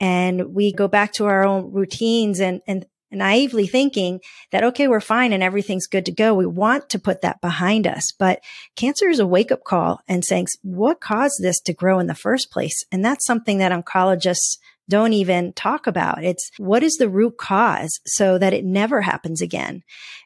And 0.00 0.52
we 0.52 0.72
go 0.72 0.88
back 0.88 1.12
to 1.12 1.26
our 1.26 1.46
own 1.46 1.72
routines 1.72 2.40
and, 2.40 2.60
and 2.66 2.86
naively 3.16 3.66
thinking 3.66 4.20
that, 4.50 4.64
okay, 4.64 4.88
we're 4.88 5.00
fine 5.00 5.32
and 5.32 5.42
everything's 5.42 5.86
good 5.86 6.06
to 6.06 6.12
go. 6.12 6.34
We 6.34 6.46
want 6.46 6.88
to 6.90 6.98
put 6.98 7.22
that 7.22 7.40
behind 7.40 7.86
us. 7.86 8.12
But 8.18 8.40
cancer 8.76 9.08
is 9.08 9.20
a 9.20 9.26
wake 9.26 9.52
up 9.52 9.64
call 9.64 10.00
and 10.08 10.24
saying, 10.24 10.46
what 10.62 11.00
caused 11.00 11.42
this 11.42 11.60
to 11.60 11.72
grow 11.72 11.98
in 11.98 12.06
the 12.06 12.14
first 12.14 12.50
place? 12.50 12.84
And 12.92 13.04
that's 13.04 13.26
something 13.26 13.58
that 13.58 13.72
oncologists 13.72 14.58
don't 14.88 15.12
even 15.12 15.52
talk 15.52 15.86
about. 15.86 16.24
It's 16.24 16.50
what 16.58 16.82
is 16.82 16.94
the 16.94 17.08
root 17.08 17.38
cause 17.38 18.00
so 18.06 18.38
that 18.38 18.52
it 18.52 18.64
never 18.64 19.00
happens 19.00 19.40
again. 19.40 19.82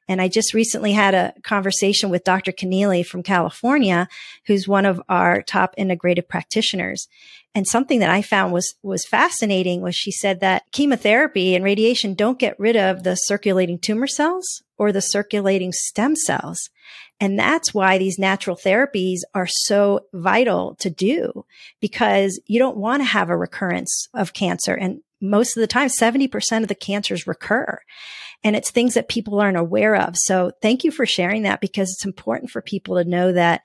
And 0.09 0.23
I 0.23 0.29
just 0.29 0.55
recently 0.55 0.93
had 0.93 1.15
a 1.15 1.35
conversation 1.45 2.09
with 2.11 2.25
Dr. 2.25 2.51
Connealy 2.51 3.05
from 3.05 3.23
California, 3.23 4.09
who's 4.47 4.67
one 4.67 4.87
of 4.87 5.01
our 5.09 5.43
top 5.43 5.75
integrative 5.79 6.29
practitioners. 6.29 7.07
And 7.55 7.67
something 7.67 8.01
that 8.01 8.11
I 8.11 8.23
found 8.23 8.53
was, 8.53 8.75
was 8.83 9.07
fascinating 9.07 9.83
was 9.83 9.95
she 9.95 10.11
said 10.11 10.41
that 10.41 10.63
chemotherapy 10.73 11.55
and 11.55 11.65
radiation 11.65 12.15
don't 12.15 12.39
get 12.39 12.59
rid 12.59 12.77
of 12.77 13.03
the 13.03 13.17
circulating 13.17 13.79
tumor 13.79 14.07
cells 14.07 14.63
or 14.79 14.93
the 14.93 15.01
circulating 15.01 15.73
stem 15.73 16.17
cells. 16.17 16.71
And 17.21 17.39
that's 17.39 17.75
why 17.75 17.99
these 17.99 18.19
natural 18.19 18.57
therapies 18.57 19.21
are 19.35 19.49
so 19.49 20.07
vital 20.13 20.77
to 20.77 20.91
do 20.91 21.45
because 21.81 22.41
you 22.47 22.59
don't 22.59 22.77
want 22.77 23.01
to 23.01 23.07
have 23.07 23.29
a 23.29 23.37
recurrence 23.37 24.09
of 24.15 24.35
cancer. 24.35 24.75
And 24.75 25.01
most 25.21 25.57
of 25.57 25.61
the 25.61 25.67
time, 25.67 25.89
70% 25.89 26.63
of 26.63 26.69
the 26.69 26.75
cancers 26.75 27.27
recur 27.27 27.81
and 28.45 28.55
it's 28.55 28.71
things 28.71 28.95
that 28.95 29.09
people 29.09 29.41
aren't 29.41 29.57
aware 29.57 29.97
of. 29.97 30.17
So 30.17 30.53
thank 30.63 30.85
you 30.85 30.91
for 30.91 31.07
sharing 31.07 31.43
that 31.43 31.61
because 31.61 31.91
it's 31.91 32.05
important 32.05 32.51
for 32.51 32.63
people 32.63 32.97
to 32.97 33.05
know 33.05 33.33
that, 33.33 33.63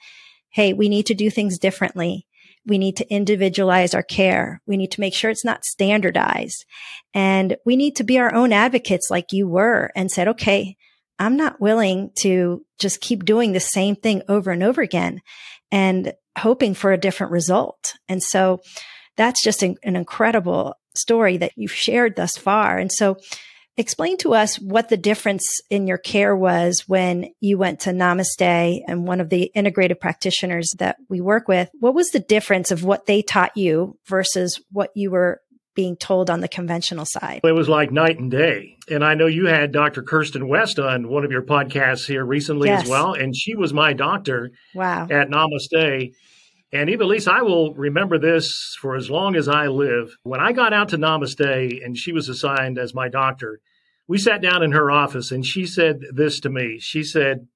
Hey, 0.49 0.73
we 0.73 0.87
need 0.87 1.07
to 1.07 1.15
do 1.15 1.31
things 1.31 1.57
differently. 1.57 2.27
We 2.65 2.77
need 2.77 2.95
to 2.97 3.13
individualize 3.13 3.93
our 3.93 4.03
care. 4.03 4.61
We 4.65 4.77
need 4.77 4.91
to 4.91 5.01
make 5.01 5.13
sure 5.13 5.29
it's 5.29 5.43
not 5.43 5.65
standardized 5.65 6.65
and 7.13 7.57
we 7.65 7.75
need 7.75 7.95
to 7.97 8.03
be 8.03 8.19
our 8.19 8.33
own 8.33 8.53
advocates 8.53 9.09
like 9.09 9.33
you 9.33 9.47
were 9.47 9.91
and 9.95 10.09
said, 10.09 10.27
okay, 10.29 10.77
I'm 11.19 11.37
not 11.37 11.61
willing 11.61 12.11
to 12.21 12.65
just 12.79 13.01
keep 13.01 13.25
doing 13.25 13.51
the 13.51 13.59
same 13.59 13.95
thing 13.95 14.23
over 14.27 14.51
and 14.51 14.63
over 14.63 14.81
again 14.81 15.21
and 15.71 16.13
hoping 16.37 16.73
for 16.73 16.91
a 16.91 16.97
different 16.97 17.31
result. 17.31 17.93
And 18.07 18.21
so 18.21 18.61
that's 19.15 19.43
just 19.43 19.63
an, 19.63 19.77
an 19.83 19.95
incredible 19.95 20.75
story 20.95 21.37
that 21.37 21.51
you've 21.55 21.71
shared 21.71 22.15
thus 22.15 22.37
far. 22.37 22.77
And 22.77 22.91
so 22.91 23.17
Explain 23.75 24.17
to 24.17 24.35
us 24.35 24.59
what 24.59 24.89
the 24.89 24.97
difference 24.97 25.59
in 25.71 25.87
your 25.87 25.97
care 25.97 26.35
was 26.35 26.87
when 26.87 27.29
you 27.39 27.57
went 27.57 27.79
to 27.81 27.89
Namaste 27.89 28.83
and 28.87 29.07
one 29.07 29.19
of 29.19 29.29
the 29.29 29.51
integrative 29.55 29.99
practitioners 29.99 30.71
that 30.77 30.97
we 31.09 31.21
work 31.21 31.47
with. 31.47 31.71
What 31.79 31.95
was 31.95 32.09
the 32.09 32.19
difference 32.19 32.69
of 32.69 32.83
what 32.83 33.07
they 33.07 33.23
taught 33.23 33.57
you 33.57 33.97
versus 34.05 34.61
what 34.71 34.91
you 34.93 35.09
were 35.09 35.41
being 35.75 35.95
told 35.95 36.29
on 36.29 36.41
the 36.41 36.47
conventional 36.47 37.05
side? 37.05 37.41
It 37.43 37.51
was 37.51 37.69
like 37.69 37.91
night 37.91 38.19
and 38.19 38.29
day. 38.29 38.77
And 38.89 39.03
I 39.03 39.13
know 39.13 39.27
you 39.27 39.47
had 39.47 39.71
Dr. 39.71 40.03
Kirsten 40.03 40.47
West 40.47 40.79
on 40.79 41.07
one 41.07 41.23
of 41.23 41.31
your 41.31 41.41
podcasts 41.41 42.07
here 42.07 42.25
recently 42.25 42.69
yes. 42.69 42.83
as 42.83 42.89
well. 42.89 43.13
And 43.13 43.35
she 43.35 43.55
was 43.55 43.73
my 43.73 43.93
doctor 43.93 44.51
wow. 44.75 45.07
at 45.09 45.29
Namaste. 45.29 46.13
And 46.71 46.89
Ivelisse, 46.89 47.31
I 47.31 47.43
will 47.43 47.73
remember 47.75 48.17
this 48.17 48.75
for 48.81 48.95
as 48.95 49.09
long 49.09 49.35
as 49.35 49.47
I 49.47 49.67
live. 49.67 50.17
When 50.23 50.39
I 50.39 50.51
got 50.53 50.73
out 50.73 50.89
to 50.89 50.97
Namaste 50.97 51.85
and 51.85 51.95
she 51.95 52.11
was 52.11 52.29
assigned 52.29 52.79
as 52.79 52.95
my 52.95 53.09
doctor, 53.09 53.59
we 54.07 54.17
sat 54.17 54.41
down 54.41 54.63
in 54.63 54.71
her 54.71 54.89
office 54.91 55.31
and 55.31 55.45
she 55.45 55.65
said 55.65 56.01
this 56.11 56.39
to 56.41 56.49
me. 56.49 56.79
She 56.79 57.03
said, 57.03 57.47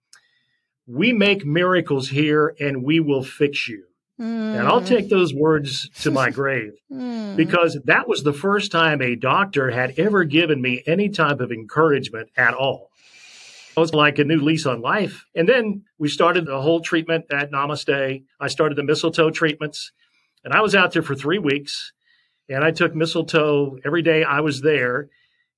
We 0.85 1.13
make 1.13 1.45
miracles 1.45 2.09
here 2.09 2.55
and 2.59 2.83
we 2.83 2.99
will 2.99 3.23
fix 3.23 3.67
you. 3.67 3.86
Mm. 4.19 4.59
And 4.59 4.67
I'll 4.67 4.83
take 4.83 5.09
those 5.09 5.33
words 5.33 5.89
to 6.01 6.11
my 6.11 6.29
grave 6.31 6.73
mm. 6.91 7.35
because 7.35 7.77
that 7.85 8.07
was 8.07 8.23
the 8.23 8.33
first 8.33 8.71
time 8.71 9.01
a 9.01 9.15
doctor 9.15 9.69
had 9.71 9.99
ever 9.99 10.23
given 10.23 10.61
me 10.61 10.83
any 10.87 11.09
type 11.09 11.39
of 11.39 11.51
encouragement 11.51 12.29
at 12.35 12.53
all. 12.53 12.89
It 13.75 13.79
was 13.79 13.93
like 13.93 14.17
a 14.17 14.23
new 14.23 14.41
lease 14.41 14.65
on 14.65 14.81
life. 14.81 15.25
And 15.35 15.47
then 15.47 15.83
we 15.99 16.09
started 16.09 16.47
the 16.47 16.59
whole 16.59 16.81
treatment 16.81 17.25
at 17.31 17.51
Namaste. 17.51 18.23
I 18.39 18.47
started 18.47 18.75
the 18.75 18.83
mistletoe 18.83 19.29
treatments, 19.29 19.91
and 20.43 20.51
I 20.51 20.61
was 20.61 20.73
out 20.73 20.93
there 20.93 21.03
for 21.03 21.13
three 21.13 21.37
weeks. 21.37 21.93
And 22.49 22.63
I 22.63 22.71
took 22.71 22.95
mistletoe 22.95 23.77
every 23.85 24.01
day 24.01 24.23
I 24.23 24.39
was 24.39 24.61
there. 24.61 25.09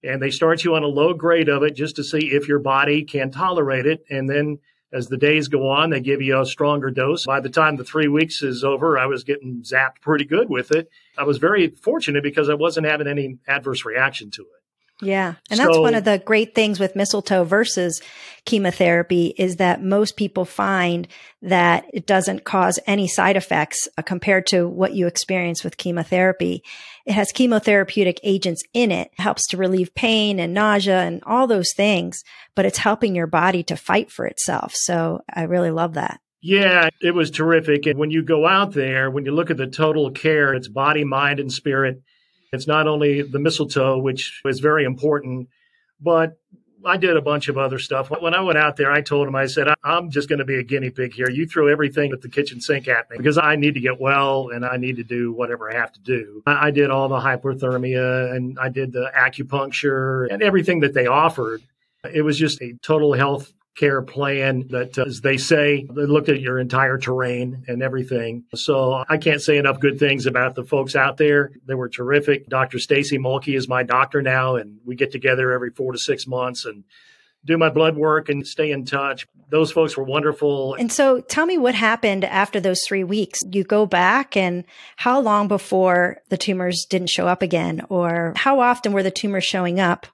And 0.03 0.21
they 0.21 0.31
start 0.31 0.63
you 0.63 0.75
on 0.75 0.83
a 0.83 0.87
low 0.87 1.13
grade 1.13 1.49
of 1.49 1.63
it 1.63 1.75
just 1.75 1.95
to 1.97 2.03
see 2.03 2.31
if 2.31 2.47
your 2.47 2.59
body 2.59 3.03
can 3.03 3.31
tolerate 3.31 3.85
it. 3.85 4.03
And 4.09 4.29
then 4.29 4.59
as 4.91 5.08
the 5.08 5.17
days 5.17 5.48
go 5.48 5.69
on, 5.69 5.89
they 5.89 6.00
give 6.00 6.22
you 6.22 6.39
a 6.39 6.46
stronger 6.46 6.89
dose. 6.89 7.25
By 7.25 7.39
the 7.39 7.50
time 7.50 7.75
the 7.75 7.84
three 7.84 8.08
weeks 8.08 8.41
is 8.41 8.63
over, 8.63 8.98
I 8.98 9.05
was 9.05 9.24
getting 9.24 9.62
zapped 9.62 10.01
pretty 10.01 10.25
good 10.25 10.50
with 10.50 10.72
it. 10.72 10.89
I 11.17 11.24
was 11.24 11.38
very 11.38 11.69
fortunate 11.69 12.24
because 12.24 12.50
I 12.50 12.55
wasn't 12.55 12.88
having 12.88 13.08
any 13.08 13.38
adverse 13.48 13.86
reaction 13.86 14.31
to 14.31 14.41
it. 14.41 14.58
Yeah. 15.01 15.36
And 15.50 15.58
so, 15.58 15.65
that's 15.65 15.77
one 15.77 15.96
of 15.96 16.03
the 16.03 16.18
great 16.18 16.53
things 16.53 16.79
with 16.79 16.96
mistletoe 16.96 17.46
versus 17.46 18.01
chemotherapy 18.46 19.34
is 19.38 19.58
that 19.58 19.84
most 19.84 20.18
people 20.18 20.44
find 20.44 21.08
that 21.41 21.86
it 21.94 22.06
doesn't 22.06 22.44
cause 22.44 22.79
any 22.86 23.08
side 23.08 23.38
effects 23.38 23.88
uh, 23.98 24.01
compared 24.01 24.46
to 24.48 24.68
what 24.68 24.94
you 24.94 25.08
experience 25.08 25.63
with 25.63 25.77
chemotherapy. 25.77 26.63
It 27.06 27.13
has 27.13 27.32
chemotherapeutic 27.32 28.20
agents 28.24 28.63
in 28.74 28.91
it, 28.91 29.12
it 29.13 29.22
helps 29.22 29.48
to 29.48 29.58
relieve 29.58 29.96
pain 29.96 30.39
and 30.39 30.53
nausea 30.53 31.01
and 31.01 31.24
all 31.25 31.48
those 31.48 31.74
things, 31.75 32.24
but 32.56 32.65
it's 32.65 32.77
helping 32.77 33.15
your 33.15 33.27
body 33.27 33.63
to 33.63 33.77
fight 33.77 34.12
for 34.12 34.25
itself. 34.25 34.74
So 34.75 35.22
I 35.34 35.44
really 35.44 35.72
love 35.72 35.94
that. 35.94 36.20
Yeah, 36.41 36.89
it 37.01 37.13
was 37.13 37.32
terrific. 37.32 37.86
And 37.86 38.00
when 38.00 38.12
you 38.12 38.24
go 38.24 38.48
out 38.48 38.74
there, 38.74 39.12
when 39.12 39.25
you 39.25 39.32
look 39.32 39.51
at 39.51 39.58
the 39.58 39.68
total 39.68 40.12
care, 40.12 40.53
it's 40.53 40.70
body, 40.70 41.03
mind, 41.03 41.39
and 41.39 41.51
spirit 41.51 42.01
it's 42.51 42.68
not 42.68 42.88
only 42.88 43.22
the 43.22 43.39
mistletoe, 43.39 44.00
which 44.00 44.41
is 44.46 44.60
very 44.60 44.84
important, 44.84 45.50
but 46.01 46.38
I 46.86 46.98
did 46.98 47.18
a 47.18 47.22
bunch 47.22 47.50
of 47.50 47.58
other 47.58 47.77
stuff. 47.77 48.10
When 48.10 48.34
I 48.34 48.41
went 48.41 48.58
out 48.58 48.77
there, 48.77 48.91
I 48.91 49.01
told 49.01 49.27
him, 49.27 49.36
I 49.36 49.48
said, 49.48 49.68
I'm 49.84 50.10
just 50.10 50.29
going 50.29 50.39
to 50.39 50.46
be 50.46 50.56
a 50.56 50.63
guinea 50.63 50.89
pig 50.89 51.13
here. 51.13 51.29
You 51.29 51.46
throw 51.46 51.68
everything 51.68 52.12
at 52.13 52.22
the 52.22 52.29
kitchen 52.29 52.62
sink 52.62 52.88
at 52.88 53.10
me 53.10 53.18
because 53.18 53.38
I 53.38 53.56
need 53.58 53.74
to 53.74 53.82
get 53.82 54.00
well 54.00 54.50
and 54.50 54.65
I 54.65 54.77
need 54.77 54.96
to 54.96 55.03
do 55.03 55.34
whatever 55.34 55.70
I 55.70 55.75
have 55.75 55.91
to 55.94 56.00
do. 56.00 56.41
I 56.48 56.72
did 56.72 56.89
all 56.89 57.10
the 57.10 57.20
hyperthermia 57.20 58.34
and 58.34 58.58
I 58.60 58.70
did 58.70 58.94
the 58.94 59.12
acupuncture 59.15 60.32
and 60.32 60.41
everything 60.41 60.79
that 60.79 60.94
they 60.94 61.08
offered. 61.08 61.62
It 62.13 62.22
was 62.22 62.38
just 62.38 62.62
a 62.62 62.74
total 62.82 63.13
health 63.13 63.51
care 63.79 64.01
plan 64.01 64.67
that, 64.69 65.00
uh, 65.00 65.03
as 65.03 65.21
they 65.21 65.38
say, 65.38 65.88
they 65.89 66.05
looked 66.05 66.27
at 66.27 66.41
your 66.41 66.59
entire 66.59 66.98
terrain 66.98 67.63
and 67.67 67.81
everything. 67.81 68.43
So 68.53 69.05
I 69.07 69.17
can't 69.17 69.41
say 69.41 69.57
enough 69.57 69.79
good 69.79 69.98
things 69.98 70.25
about 70.25 70.55
the 70.55 70.65
folks 70.65 70.95
out 70.95 71.15
there. 71.15 71.51
They 71.65 71.75
were 71.75 71.88
terrific. 71.88 72.50
Dr. 72.50 72.77
Stacy 72.77 73.17
Mulkey 73.17 73.55
is 73.55 73.69
my 73.69 73.83
doctor 73.83 74.21
now, 74.21 74.55
and 74.55 74.79
we 74.86 74.95
get 74.95 75.12
together 75.12 75.53
every 75.53 75.69
four 75.69 75.93
to 75.93 75.98
six 75.98 76.27
months 76.27 76.65
and 76.65 76.83
do 77.45 77.57
my 77.57 77.69
blood 77.69 77.95
work 77.95 78.27
and 78.27 78.45
stay 78.45 78.71
in 78.71 78.83
touch. 78.83 79.25
Those 79.50 79.71
folks 79.71 79.95
were 79.95 80.03
wonderful. 80.03 80.74
And 80.74 80.91
so 80.91 81.21
tell 81.21 81.45
me 81.45 81.57
what 81.57 81.74
happened 81.74 82.25
after 82.25 82.59
those 82.59 82.81
three 82.86 83.05
weeks. 83.05 83.39
You 83.50 83.63
go 83.63 83.86
back 83.86 84.36
and 84.36 84.65
how 84.98 85.21
long 85.21 85.48
before 85.48 86.17
the 86.27 86.38
tumors 86.38 86.86
didn't 86.89 87.09
show 87.09 87.27
up 87.27 87.41
again? 87.41 87.86
Or 87.88 88.33
how 88.36 88.59
often 88.59 88.91
were 88.91 89.03
the 89.03 89.09
tumors 89.09 89.45
showing 89.45 89.79
up? 89.79 90.05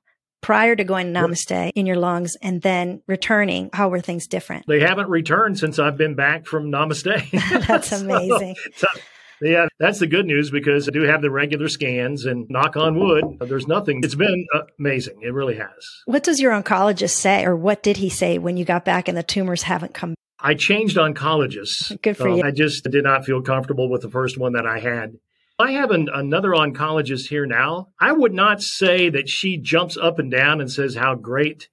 Prior 0.42 0.75
to 0.75 0.84
going 0.84 1.13
to 1.13 1.20
Namaste 1.20 1.72
in 1.75 1.86
your 1.86 1.98
lungs 1.98 2.36
and 2.42 2.62
then 2.62 3.01
returning? 3.08 3.70
How 3.74 3.89
were 3.89 4.01
things 4.01 4.27
different? 4.27 4.65
They 4.68 4.80
haven't 4.80 5.10
returned 5.10 5.60
since 5.60 5.80
I've 5.80 5.98
been 5.98 6.15
back 6.15 6.46
from 6.46 6.72
Namaste. 6.72 7.30
That's 7.68 7.92
amazing. 7.92 8.56
so, 8.75 8.88
so, 8.94 9.01
yeah, 9.42 9.68
that's 9.80 10.00
the 10.00 10.08
good 10.08 10.25
news 10.25 10.50
because 10.50 10.88
I 10.88 10.92
do 10.92 11.01
have 11.01 11.22
the 11.22 11.30
regular 11.30 11.68
scans 11.68 12.25
and 12.25 12.48
knock 12.50 12.77
on 12.77 12.98
wood, 12.98 13.25
there's 13.42 13.68
nothing. 13.68 14.01
It's 14.04 14.15
been 14.15 14.46
amazing. 14.80 15.22
It 15.22 15.34
really 15.34 15.56
has. 15.56 15.70
What 16.06 16.24
does 16.24 16.39
your 16.39 16.54
oncologist 16.54 17.15
say 17.15 17.46
or 17.46 17.56
what 17.56 17.84
did 17.84 17.98
he 17.98 18.10
say 18.10 18.38
when 18.38 18.56
you 18.56 18.63
got 18.63 18.86
back 18.86 19.08
and 19.10 19.18
the 19.18 19.24
tumors 19.24 19.63
haven't 19.63 19.94
come 19.94 20.12
back? 20.12 20.15
I 20.39 20.54
changed 20.54 20.98
oncologists. 20.98 22.00
Good 22.01 22.18
for 22.18 22.30
um, 22.30 22.38
you. 22.38 22.44
I 22.44 22.51
just 22.51 22.84
did 22.84 23.04
not 23.04 23.25
feel 23.25 23.42
comfortable 23.42 23.89
with 23.89 24.01
the 24.01 24.10
first 24.10 24.38
one 24.38 24.54
that 24.54 24.65
I 24.65 24.80
had. 24.80 25.18
I 25.57 25.71
have 25.71 25.91
an, 25.91 26.09
another 26.13 26.50
oncologist 26.50 27.27
here 27.27 27.45
now. 27.45 27.88
I 28.00 28.12
would 28.12 28.33
not 28.33 28.62
say 28.62 29.09
that 29.09 29.29
she 29.29 29.57
jumps 29.57 29.95
up 29.95 30.19
and 30.19 30.29
down 30.29 30.59
and 30.59 30.69
says 30.69 30.95
how 30.95 31.15
great 31.15 31.69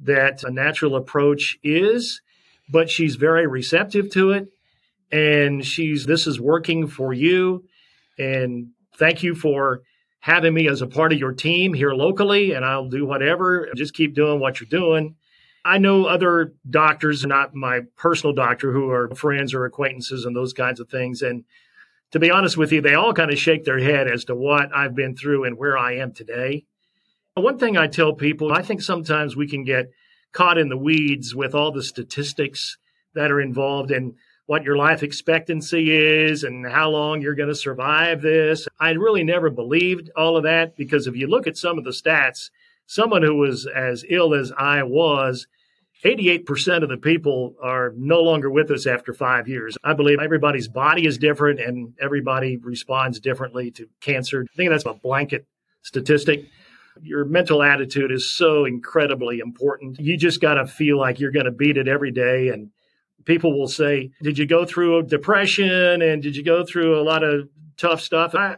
that 0.00 0.42
a 0.42 0.50
natural 0.50 0.96
approach 0.96 1.56
is, 1.62 2.22
but 2.68 2.90
she's 2.90 3.16
very 3.16 3.46
receptive 3.46 4.10
to 4.12 4.30
it. 4.32 4.48
And 5.12 5.64
she's, 5.64 6.06
this 6.06 6.26
is 6.26 6.40
working 6.40 6.88
for 6.88 7.12
you. 7.12 7.64
And 8.18 8.70
thank 8.96 9.22
you 9.22 9.34
for 9.34 9.82
having 10.20 10.54
me 10.54 10.68
as 10.68 10.82
a 10.82 10.86
part 10.86 11.12
of 11.12 11.18
your 11.18 11.32
team 11.32 11.72
here 11.72 11.92
locally. 11.92 12.52
And 12.52 12.64
I'll 12.64 12.88
do 12.88 13.06
whatever. 13.06 13.68
Just 13.76 13.94
keep 13.94 14.14
doing 14.14 14.40
what 14.40 14.60
you're 14.60 14.68
doing. 14.68 15.14
I 15.64 15.78
know 15.78 16.06
other 16.06 16.54
doctors, 16.68 17.24
not 17.24 17.54
my 17.54 17.80
personal 17.96 18.34
doctor, 18.34 18.72
who 18.72 18.90
are 18.90 19.14
friends 19.14 19.52
or 19.52 19.66
acquaintances 19.66 20.24
and 20.24 20.34
those 20.34 20.52
kinds 20.52 20.80
of 20.80 20.88
things. 20.88 21.22
And 21.22 21.44
to 22.12 22.18
be 22.18 22.30
honest 22.30 22.56
with 22.56 22.72
you, 22.72 22.80
they 22.80 22.94
all 22.94 23.12
kind 23.12 23.30
of 23.30 23.38
shake 23.38 23.64
their 23.64 23.78
head 23.78 24.08
as 24.08 24.24
to 24.24 24.34
what 24.34 24.74
I've 24.74 24.94
been 24.94 25.16
through 25.16 25.44
and 25.44 25.56
where 25.56 25.78
I 25.78 25.96
am 25.96 26.12
today. 26.12 26.64
One 27.34 27.58
thing 27.58 27.76
I 27.76 27.86
tell 27.86 28.12
people, 28.12 28.52
I 28.52 28.62
think 28.62 28.82
sometimes 28.82 29.36
we 29.36 29.48
can 29.48 29.64
get 29.64 29.90
caught 30.32 30.58
in 30.58 30.68
the 30.68 30.76
weeds 30.76 31.34
with 31.34 31.54
all 31.54 31.72
the 31.72 31.82
statistics 31.82 32.76
that 33.14 33.30
are 33.30 33.40
involved 33.40 33.90
in 33.90 34.14
what 34.46 34.64
your 34.64 34.76
life 34.76 35.02
expectancy 35.02 35.90
is 35.90 36.42
and 36.42 36.66
how 36.66 36.90
long 36.90 37.22
you're 37.22 37.36
going 37.36 37.48
to 37.48 37.54
survive 37.54 38.20
this. 38.20 38.66
I 38.80 38.90
really 38.90 39.22
never 39.22 39.48
believed 39.48 40.10
all 40.16 40.36
of 40.36 40.42
that 40.42 40.76
because 40.76 41.06
if 41.06 41.14
you 41.14 41.28
look 41.28 41.46
at 41.46 41.56
some 41.56 41.78
of 41.78 41.84
the 41.84 41.90
stats, 41.90 42.50
someone 42.86 43.22
who 43.22 43.36
was 43.36 43.66
as 43.66 44.04
ill 44.08 44.34
as 44.34 44.52
I 44.58 44.82
was, 44.82 45.46
88% 46.04 46.82
of 46.82 46.88
the 46.88 46.96
people 46.96 47.54
are 47.62 47.92
no 47.96 48.20
longer 48.20 48.50
with 48.50 48.70
us 48.70 48.86
after 48.86 49.12
five 49.12 49.48
years. 49.48 49.76
I 49.84 49.92
believe 49.92 50.18
everybody's 50.18 50.68
body 50.68 51.06
is 51.06 51.18
different 51.18 51.60
and 51.60 51.94
everybody 52.00 52.56
responds 52.56 53.20
differently 53.20 53.70
to 53.72 53.86
cancer. 54.00 54.46
I 54.50 54.56
think 54.56 54.70
that's 54.70 54.86
a 54.86 54.94
blanket 54.94 55.46
statistic. 55.82 56.46
Your 57.02 57.24
mental 57.24 57.62
attitude 57.62 58.12
is 58.12 58.34
so 58.34 58.64
incredibly 58.64 59.40
important. 59.40 60.00
You 60.00 60.16
just 60.16 60.40
got 60.40 60.54
to 60.54 60.66
feel 60.66 60.98
like 60.98 61.20
you're 61.20 61.30
going 61.30 61.46
to 61.46 61.52
beat 61.52 61.76
it 61.76 61.88
every 61.88 62.10
day. 62.10 62.48
And 62.48 62.70
people 63.24 63.58
will 63.58 63.68
say, 63.68 64.10
Did 64.22 64.38
you 64.38 64.46
go 64.46 64.64
through 64.64 64.98
a 64.98 65.02
depression? 65.02 66.02
And 66.02 66.22
did 66.22 66.34
you 66.34 66.42
go 66.42 66.64
through 66.64 66.98
a 66.98 67.04
lot 67.04 67.22
of 67.22 67.48
tough 67.76 68.00
stuff? 68.00 68.34
I, 68.34 68.56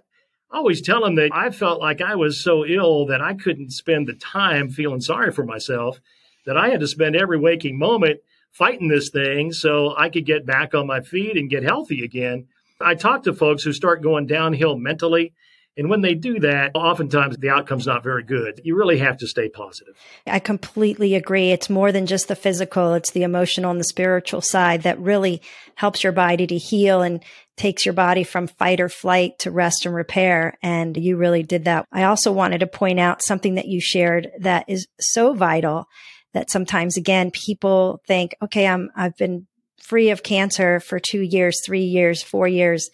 always 0.53 0.83
tell 0.83 1.03
them 1.03 1.15
that 1.17 1.31
I 1.33 1.51
felt 1.51 1.81
like 1.81 2.01
I 2.01 2.15
was 2.15 2.39
so 2.39 2.67
ill 2.67 3.07
that 3.07 3.23
I 3.23 3.35
couldn't 3.35 3.71
spend 3.71 4.07
the 4.07 4.13
time 4.13 4.69
feeling 4.69 5.01
sorry 5.01 5.33
for 5.33 5.45
myself, 5.45 5.99
that 6.47 6.57
I 6.57 6.69
had 6.69 6.81
to 6.81 6.89
spend 6.89 7.17
every 7.17 7.39
waking 7.39 7.79
moment 7.79 8.21
fighting 8.53 8.89
this 8.89 9.11
thing 9.11 9.53
so 9.53 9.95
I 9.97 10.09
could 10.09 10.27
get 10.27 10.47
back 10.47 10.75
on 10.75 10.87
my 10.87 11.01
feet 11.01 11.37
and 11.37 11.51
get 11.51 11.63
healthy 11.63 12.05
again. 12.05 12.47
I 12.81 12.95
talk 12.95 13.25
to 13.25 13.33
folks 13.33 13.63
who 13.63 13.73
start 13.73 14.03
going 14.03 14.27
downhill 14.27 14.77
mentally 14.77 15.33
and 15.77 15.89
when 15.89 16.03
they 16.03 16.15
do 16.15 16.39
that, 16.41 16.73
oftentimes 16.75 17.39
the 17.39 17.49
outcome's 17.49 17.87
not 17.87 18.03
very 18.03 18.23
good. 18.23 18.61
You 18.63 18.77
really 18.77 18.99
have 18.99 19.17
to 19.19 19.27
stay 19.27 19.49
positive. 19.49 19.97
I 20.27 20.39
completely 20.39 21.15
agree. 21.15 21.51
It's 21.51 21.71
more 21.71 21.93
than 21.93 22.07
just 22.07 22.29
the 22.29 22.37
physical, 22.37 22.93
it's 22.93 23.13
the 23.13 23.23
emotional 23.23 23.71
and 23.71 23.81
the 23.81 23.85
spiritual 23.85 24.43
side 24.43 24.83
that 24.83 24.99
really 24.99 25.41
helps 25.75 26.05
your 26.05 26.13
body 26.13 26.47
to 26.47 26.59
heal 26.59 27.01
and 27.01 27.23
takes 27.57 27.87
your 27.87 27.95
body 27.95 28.23
from 28.23 28.49
fight 28.49 28.81
or 28.81 28.89
flight 28.91 29.39
to 29.41 29.51
rest 29.51 29.87
and 29.87 29.95
repair. 29.95 30.59
And 30.63 30.97
you 30.97 31.17
really 31.17 31.43
did 31.43 31.65
that. 31.65 31.87
I 31.91 32.05
also 32.05 32.33
wanted 32.33 32.61
to 32.61 32.67
point 32.67 33.01
out 33.01 33.23
something 33.23 33.55
that 33.55 33.69
you 33.69 33.81
shared 33.81 34.31
that 34.41 34.67
is 34.69 34.87
so 35.01 35.33
vital 35.33 35.87
that 36.35 36.51
sometimes 36.51 36.97
again, 36.97 37.31
people 37.31 38.01
think, 38.07 38.35
okay, 38.43 38.67
I'm, 38.67 38.91
I've 38.97 39.17
been 39.17 39.47
free 39.81 40.11
of 40.11 40.23
cancer 40.23 40.81
for 40.81 40.99
two 40.99 41.21
years, 41.21 41.61
three 41.65 41.85
years, 41.85 42.23
four 42.23 42.49
years 42.49 42.89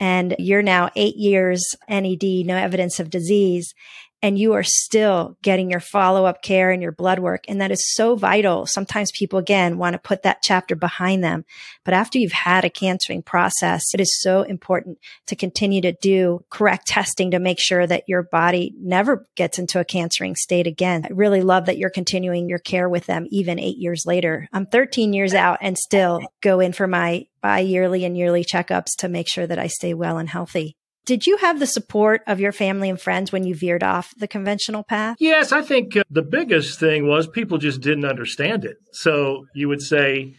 and 0.00 0.34
you're 0.38 0.62
now 0.62 0.90
eight 0.96 1.16
years 1.16 1.76
NED, 1.88 2.22
no 2.46 2.56
evidence 2.56 2.98
of 2.98 3.10
disease 3.10 3.74
and 4.22 4.38
you 4.38 4.52
are 4.52 4.62
still 4.62 5.36
getting 5.42 5.70
your 5.70 5.80
follow 5.80 6.26
up 6.26 6.42
care 6.42 6.70
and 6.70 6.82
your 6.82 6.92
blood 6.92 7.18
work. 7.18 7.44
And 7.48 7.60
that 7.60 7.70
is 7.70 7.94
so 7.94 8.16
vital. 8.16 8.66
Sometimes 8.66 9.10
people 9.12 9.38
again 9.38 9.78
want 9.78 9.94
to 9.94 9.98
put 9.98 10.22
that 10.22 10.42
chapter 10.42 10.76
behind 10.76 11.24
them. 11.24 11.44
But 11.84 11.94
after 11.94 12.18
you've 12.18 12.32
had 12.32 12.64
a 12.64 12.70
cancering 12.70 13.22
process, 13.22 13.82
it 13.94 14.00
is 14.00 14.20
so 14.20 14.42
important 14.42 14.98
to 15.26 15.36
continue 15.36 15.80
to 15.82 15.92
do 15.92 16.44
correct 16.50 16.86
testing 16.86 17.30
to 17.30 17.38
make 17.38 17.58
sure 17.60 17.86
that 17.86 18.04
your 18.06 18.22
body 18.22 18.74
never 18.78 19.26
gets 19.36 19.58
into 19.58 19.80
a 19.80 19.84
cancering 19.84 20.36
state 20.36 20.66
again. 20.66 21.04
I 21.04 21.12
really 21.12 21.42
love 21.42 21.66
that 21.66 21.78
you're 21.78 21.90
continuing 21.90 22.48
your 22.48 22.58
care 22.58 22.88
with 22.88 23.06
them 23.06 23.26
even 23.30 23.58
eight 23.58 23.78
years 23.78 24.04
later. 24.06 24.48
I'm 24.52 24.66
13 24.66 25.12
years 25.12 25.34
out 25.34 25.58
and 25.60 25.78
still 25.78 26.20
go 26.40 26.60
in 26.60 26.72
for 26.72 26.86
my 26.86 27.26
bi 27.40 27.60
yearly 27.60 28.04
and 28.04 28.16
yearly 28.16 28.44
checkups 28.44 28.96
to 28.98 29.08
make 29.08 29.28
sure 29.28 29.46
that 29.46 29.58
I 29.58 29.66
stay 29.66 29.94
well 29.94 30.18
and 30.18 30.28
healthy. 30.28 30.76
Did 31.10 31.26
you 31.26 31.38
have 31.38 31.58
the 31.58 31.66
support 31.66 32.22
of 32.28 32.38
your 32.38 32.52
family 32.52 32.88
and 32.88 33.00
friends 33.00 33.32
when 33.32 33.42
you 33.42 33.52
veered 33.52 33.82
off 33.82 34.14
the 34.16 34.28
conventional 34.28 34.84
path? 34.84 35.16
Yes, 35.18 35.50
I 35.50 35.60
think 35.60 35.96
uh, 35.96 36.04
the 36.08 36.22
biggest 36.22 36.78
thing 36.78 37.08
was 37.08 37.26
people 37.26 37.58
just 37.58 37.80
didn't 37.80 38.04
understand 38.04 38.64
it. 38.64 38.76
So 38.92 39.46
you 39.52 39.66
would 39.66 39.82
say, 39.82 40.36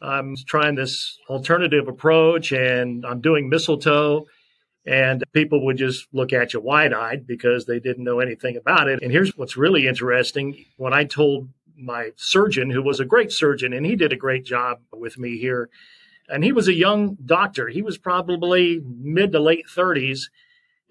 I'm 0.00 0.36
trying 0.46 0.76
this 0.76 1.18
alternative 1.28 1.88
approach 1.88 2.52
and 2.52 3.04
I'm 3.04 3.20
doing 3.20 3.48
mistletoe. 3.48 4.26
And 4.86 5.24
people 5.32 5.64
would 5.64 5.76
just 5.76 6.06
look 6.12 6.32
at 6.32 6.54
you 6.54 6.60
wide 6.60 6.92
eyed 6.92 7.26
because 7.26 7.66
they 7.66 7.80
didn't 7.80 8.04
know 8.04 8.20
anything 8.20 8.56
about 8.56 8.86
it. 8.86 9.02
And 9.02 9.10
here's 9.10 9.36
what's 9.36 9.56
really 9.56 9.88
interesting. 9.88 10.66
When 10.76 10.92
I 10.92 11.02
told 11.02 11.48
my 11.76 12.10
surgeon, 12.14 12.70
who 12.70 12.84
was 12.84 13.00
a 13.00 13.04
great 13.04 13.32
surgeon, 13.32 13.72
and 13.72 13.84
he 13.84 13.96
did 13.96 14.12
a 14.12 14.16
great 14.16 14.44
job 14.44 14.82
with 14.92 15.18
me 15.18 15.38
here 15.38 15.68
and 16.28 16.44
he 16.44 16.52
was 16.52 16.68
a 16.68 16.74
young 16.74 17.16
doctor. 17.24 17.68
He 17.68 17.82
was 17.82 17.98
probably 17.98 18.80
mid 18.84 19.32
to 19.32 19.40
late 19.40 19.66
30s. 19.74 20.22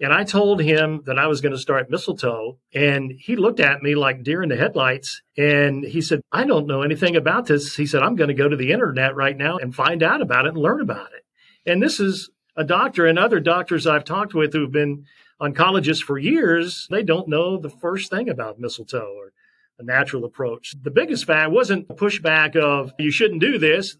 And 0.00 0.12
I 0.12 0.24
told 0.24 0.60
him 0.60 1.02
that 1.06 1.18
I 1.18 1.28
was 1.28 1.40
going 1.40 1.52
to 1.52 1.58
start 1.58 1.90
mistletoe. 1.90 2.58
And 2.74 3.12
he 3.16 3.36
looked 3.36 3.60
at 3.60 3.82
me 3.82 3.94
like 3.94 4.24
deer 4.24 4.42
in 4.42 4.48
the 4.48 4.56
headlights. 4.56 5.22
And 5.36 5.84
he 5.84 6.00
said, 6.00 6.22
I 6.32 6.44
don't 6.44 6.66
know 6.66 6.82
anything 6.82 7.14
about 7.14 7.46
this. 7.46 7.76
He 7.76 7.86
said, 7.86 8.02
I'm 8.02 8.16
going 8.16 8.28
to 8.28 8.34
go 8.34 8.48
to 8.48 8.56
the 8.56 8.72
internet 8.72 9.14
right 9.14 9.36
now 9.36 9.58
and 9.58 9.74
find 9.74 10.02
out 10.02 10.20
about 10.20 10.46
it 10.46 10.54
and 10.54 10.58
learn 10.58 10.80
about 10.80 11.10
it. 11.12 11.24
And 11.70 11.80
this 11.80 12.00
is 12.00 12.30
a 12.56 12.64
doctor 12.64 13.06
and 13.06 13.18
other 13.18 13.38
doctors 13.38 13.86
I've 13.86 14.04
talked 14.04 14.34
with 14.34 14.52
who've 14.52 14.72
been 14.72 15.04
oncologists 15.40 16.02
for 16.02 16.18
years. 16.18 16.88
They 16.90 17.04
don't 17.04 17.28
know 17.28 17.56
the 17.56 17.70
first 17.70 18.10
thing 18.10 18.28
about 18.28 18.58
mistletoe 18.58 19.14
or 19.16 19.32
a 19.78 19.84
natural 19.84 20.24
approach. 20.24 20.74
The 20.82 20.90
biggest 20.90 21.26
fact 21.26 21.52
wasn't 21.52 21.86
a 21.88 21.94
pushback 21.94 22.56
of 22.56 22.92
you 22.98 23.10
shouldn't 23.10 23.40
do 23.40 23.58
this 23.58 23.96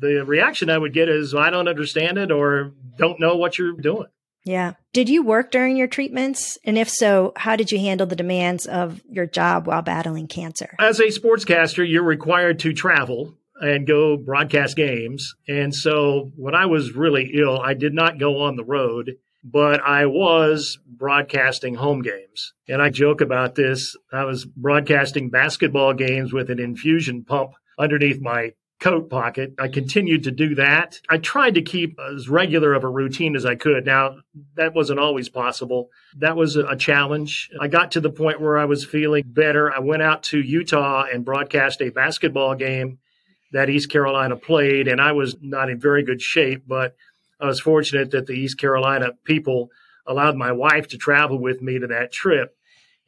the 0.00 0.24
reaction 0.24 0.70
I 0.70 0.78
would 0.78 0.92
get 0.92 1.08
is 1.08 1.34
I 1.34 1.50
don't 1.50 1.68
understand 1.68 2.18
it 2.18 2.30
or 2.30 2.72
don't 2.96 3.20
know 3.20 3.36
what 3.36 3.58
you're 3.58 3.72
doing. 3.72 4.08
Yeah. 4.44 4.74
Did 4.92 5.08
you 5.08 5.22
work 5.22 5.50
during 5.50 5.76
your 5.76 5.88
treatments? 5.88 6.56
And 6.64 6.78
if 6.78 6.88
so, 6.88 7.32
how 7.36 7.56
did 7.56 7.70
you 7.70 7.78
handle 7.78 8.06
the 8.06 8.16
demands 8.16 8.66
of 8.66 9.02
your 9.08 9.26
job 9.26 9.66
while 9.66 9.82
battling 9.82 10.26
cancer? 10.26 10.74
As 10.78 11.00
a 11.00 11.08
sportscaster, 11.08 11.88
you're 11.88 12.02
required 12.02 12.58
to 12.60 12.72
travel 12.72 13.34
and 13.60 13.86
go 13.86 14.16
broadcast 14.16 14.76
games. 14.76 15.34
And 15.48 15.74
so 15.74 16.32
when 16.36 16.54
I 16.54 16.66
was 16.66 16.92
really 16.92 17.32
ill, 17.34 17.60
I 17.60 17.74
did 17.74 17.92
not 17.92 18.18
go 18.18 18.42
on 18.42 18.56
the 18.56 18.64
road, 18.64 19.16
but 19.44 19.82
I 19.82 20.06
was 20.06 20.78
broadcasting 20.86 21.74
home 21.74 22.02
games. 22.02 22.54
And 22.68 22.80
I 22.80 22.90
joke 22.90 23.20
about 23.20 23.54
this. 23.54 23.96
I 24.12 24.24
was 24.24 24.44
broadcasting 24.44 25.28
basketball 25.28 25.92
games 25.94 26.32
with 26.32 26.50
an 26.50 26.60
infusion 26.60 27.24
pump 27.24 27.52
underneath 27.78 28.20
my 28.20 28.54
coat 28.80 29.10
pocket. 29.10 29.54
I 29.58 29.68
continued 29.68 30.24
to 30.24 30.30
do 30.30 30.54
that. 30.54 31.00
I 31.08 31.18
tried 31.18 31.54
to 31.54 31.62
keep 31.62 31.98
as 31.98 32.28
regular 32.28 32.74
of 32.74 32.84
a 32.84 32.88
routine 32.88 33.34
as 33.34 33.44
I 33.44 33.56
could. 33.56 33.84
Now, 33.84 34.18
that 34.54 34.74
wasn't 34.74 35.00
always 35.00 35.28
possible. 35.28 35.90
That 36.18 36.36
was 36.36 36.56
a 36.56 36.76
challenge. 36.76 37.50
I 37.60 37.68
got 37.68 37.92
to 37.92 38.00
the 38.00 38.10
point 38.10 38.40
where 38.40 38.56
I 38.56 38.66
was 38.66 38.84
feeling 38.84 39.24
better. 39.26 39.72
I 39.72 39.80
went 39.80 40.02
out 40.02 40.22
to 40.24 40.40
Utah 40.40 41.06
and 41.12 41.24
broadcast 41.24 41.82
a 41.82 41.90
basketball 41.90 42.54
game 42.54 42.98
that 43.52 43.70
East 43.70 43.90
Carolina 43.90 44.36
played, 44.36 44.86
and 44.88 45.00
I 45.00 45.12
was 45.12 45.36
not 45.40 45.70
in 45.70 45.80
very 45.80 46.04
good 46.04 46.22
shape, 46.22 46.64
but 46.66 46.94
I 47.40 47.46
was 47.46 47.60
fortunate 47.60 48.10
that 48.12 48.26
the 48.26 48.34
East 48.34 48.58
Carolina 48.58 49.12
people 49.24 49.70
allowed 50.06 50.36
my 50.36 50.52
wife 50.52 50.88
to 50.88 50.98
travel 50.98 51.38
with 51.38 51.62
me 51.62 51.78
to 51.78 51.86
that 51.88 52.12
trip. 52.12 52.56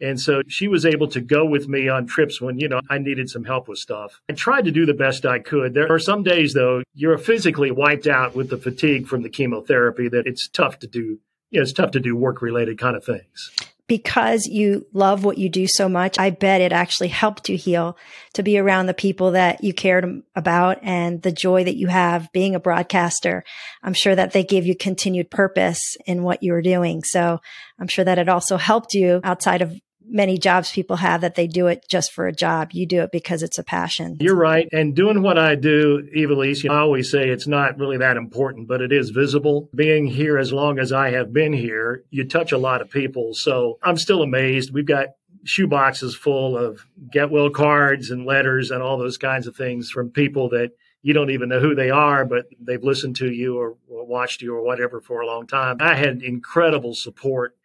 And 0.01 0.21
so 0.21 0.43
she 0.49 0.69
was 0.69 0.87
able 0.87 1.09
to 1.09 1.21
go 1.21 1.45
with 1.45 1.69
me 1.69 1.89
on 1.89 2.07
trips 2.07 2.41
when, 2.41 2.59
you 2.59 2.69
know, 2.69 2.81
I 2.89 2.99
needed 2.99 3.29
some 3.29 3.45
help 3.45 3.69
with 3.69 3.79
stuff. 3.79 4.21
I 4.29 4.33
tried 4.33 4.65
to 4.65 4.71
do 4.71 4.87
the 4.87 4.95
best 4.95 5.27
I 5.27 5.39
could. 5.39 5.75
There 5.75 5.93
are 5.93 5.99
some 5.99 6.23
days, 6.23 6.55
though, 6.55 6.83
you're 6.95 7.19
physically 7.19 7.71
wiped 7.71 8.07
out 8.07 8.35
with 8.35 8.51
the 8.51 8.57
fatigue 8.57 9.07
from 9.07 9.23
the 9.23 9.29
chemotherapy 9.29 10.09
that 10.09 10.27
it's 10.27 10.49
tough 10.49 10.79
to 10.81 10.87
do. 10.87 11.19
You 11.51 11.59
know, 11.59 11.63
it's 11.63 11.73
tough 11.73 11.91
to 11.93 12.01
do 12.01 12.17
work 12.17 12.43
related 12.43 12.79
kind 12.79 12.97
of 12.97 13.05
things. 13.05 13.51
Because 13.87 14.47
you 14.47 14.87
love 14.93 15.25
what 15.25 15.37
you 15.37 15.49
do 15.49 15.67
so 15.67 15.89
much, 15.89 16.17
I 16.17 16.31
bet 16.31 16.61
it 16.61 16.71
actually 16.71 17.09
helped 17.09 17.49
you 17.49 17.57
heal 17.57 17.99
to 18.35 18.45
be 18.45 18.57
around 18.57 18.87
the 18.87 18.95
people 18.95 19.33
that 19.33 19.65
you 19.65 19.75
cared 19.75 20.23
about 20.37 20.79
and 20.83 21.21
the 21.23 21.33
joy 21.33 21.65
that 21.65 21.75
you 21.75 21.89
have 21.89 22.31
being 22.33 22.55
a 22.55 22.61
broadcaster. 22.61 23.43
I'm 23.83 23.95
sure 23.95 24.15
that 24.15 24.33
they 24.33 24.45
gave 24.45 24.65
you 24.65 24.77
continued 24.77 25.29
purpose 25.29 25.97
in 26.07 26.23
what 26.23 26.45
you 26.45 26.53
were 26.53 26.63
doing. 26.63 27.03
So 27.03 27.41
I'm 27.81 27.89
sure 27.89 28.05
that 28.05 28.21
it 28.21 28.29
also 28.29 28.59
helped 28.59 28.95
you 28.95 29.21
outside 29.25 29.61
of 29.61 29.77
many 30.11 30.39
jobs 30.39 30.73
people 30.73 30.97
have 30.97 31.21
that 31.21 31.35
they 31.35 31.47
do 31.47 31.67
it 31.69 31.87
just 31.89 32.13
for 32.13 32.27
a 32.27 32.33
job. 32.33 32.71
You 32.73 32.87
do 32.87 33.03
it 33.03 33.13
because 33.13 33.43
it's 33.43 33.59
a 33.59 33.63
passion. 33.63 34.17
You're 34.21 34.37
right. 34.37 34.69
And 34.73 34.95
doing 34.95 35.23
what 35.23 35.39
I 35.39 35.55
do, 35.55 36.09
Ivelisse, 36.15 36.69
I 36.69 36.79
always 36.79 37.11
say 37.11 37.29
it's 37.29 37.47
not 37.47 37.79
really 37.79 37.99
that 37.99 38.17
important, 38.17 38.69
but 38.69 38.81
it 38.81 38.93
is 38.93 39.11
visible. 39.11 39.69
Being 39.75 40.07
here 40.07 40.39
as 40.39 40.53
long 40.53 40.79
as 40.79 40.93
I 40.93 41.11
have 41.11 41.33
been 41.33 41.53
here, 41.53 42.05
you 42.11 42.25
touch 42.25 42.53
a 42.53 42.59
lot 42.59 42.81
of 42.81 42.91
people. 42.91 43.35
So 43.35 43.79
I'm 43.83 43.97
still 43.97 44.23
amazed. 44.23 44.73
We've 44.73 44.87
got 44.87 45.09
shoeboxes 45.47 46.15
full 46.15 46.57
of 46.57 46.85
get 47.11 47.31
well 47.31 47.51
cards 47.51 48.11
and 48.11 48.27
letters 48.27 48.71
and 48.71 48.83
all 48.83 48.99
those 48.99 49.17
kinds 49.17 49.47
of 49.47 49.57
things 49.57 49.91
from 49.91 50.11
people 50.11 50.51
that 50.51 50.73
you 51.03 51.15
don't 51.15 51.31
even 51.31 51.49
know 51.49 51.61
who 51.61 51.75
they 51.75 51.91
are, 51.91 52.27
but 52.27 52.47
they've 52.61 52.83
listened 52.83 53.17
to 53.17 53.31
you 53.31 53.59
or, 53.59 53.77
or 53.89 54.05
watched 54.05 54.43
you 54.43 54.55
or 54.55 54.63
whatever 54.63 55.01
for 55.01 55.21
a 55.21 55.27
long 55.27 55.47
time. 55.47 55.79
I 55.81 55.95
had 55.95 56.23
incredible 56.23 56.95
support 56.95 57.57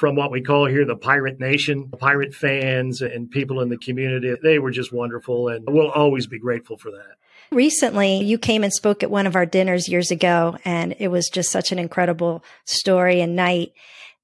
from 0.00 0.16
what 0.16 0.30
we 0.30 0.40
call 0.40 0.64
here 0.64 0.86
the 0.86 0.96
Pirate 0.96 1.38
Nation, 1.38 1.90
pirate 1.98 2.34
fans 2.34 3.02
and 3.02 3.30
people 3.30 3.60
in 3.60 3.68
the 3.68 3.76
community. 3.76 4.34
They 4.42 4.58
were 4.58 4.70
just 4.70 4.94
wonderful, 4.94 5.48
and 5.48 5.62
we'll 5.68 5.90
always 5.90 6.26
be 6.26 6.38
grateful 6.38 6.78
for 6.78 6.90
that. 6.90 7.16
Recently, 7.52 8.24
you 8.24 8.38
came 8.38 8.64
and 8.64 8.72
spoke 8.72 9.02
at 9.02 9.10
one 9.10 9.26
of 9.26 9.36
our 9.36 9.44
dinners 9.44 9.90
years 9.90 10.10
ago, 10.10 10.56
and 10.64 10.96
it 10.98 11.08
was 11.08 11.28
just 11.28 11.50
such 11.50 11.70
an 11.70 11.78
incredible 11.78 12.42
story 12.64 13.20
and 13.20 13.36
night. 13.36 13.72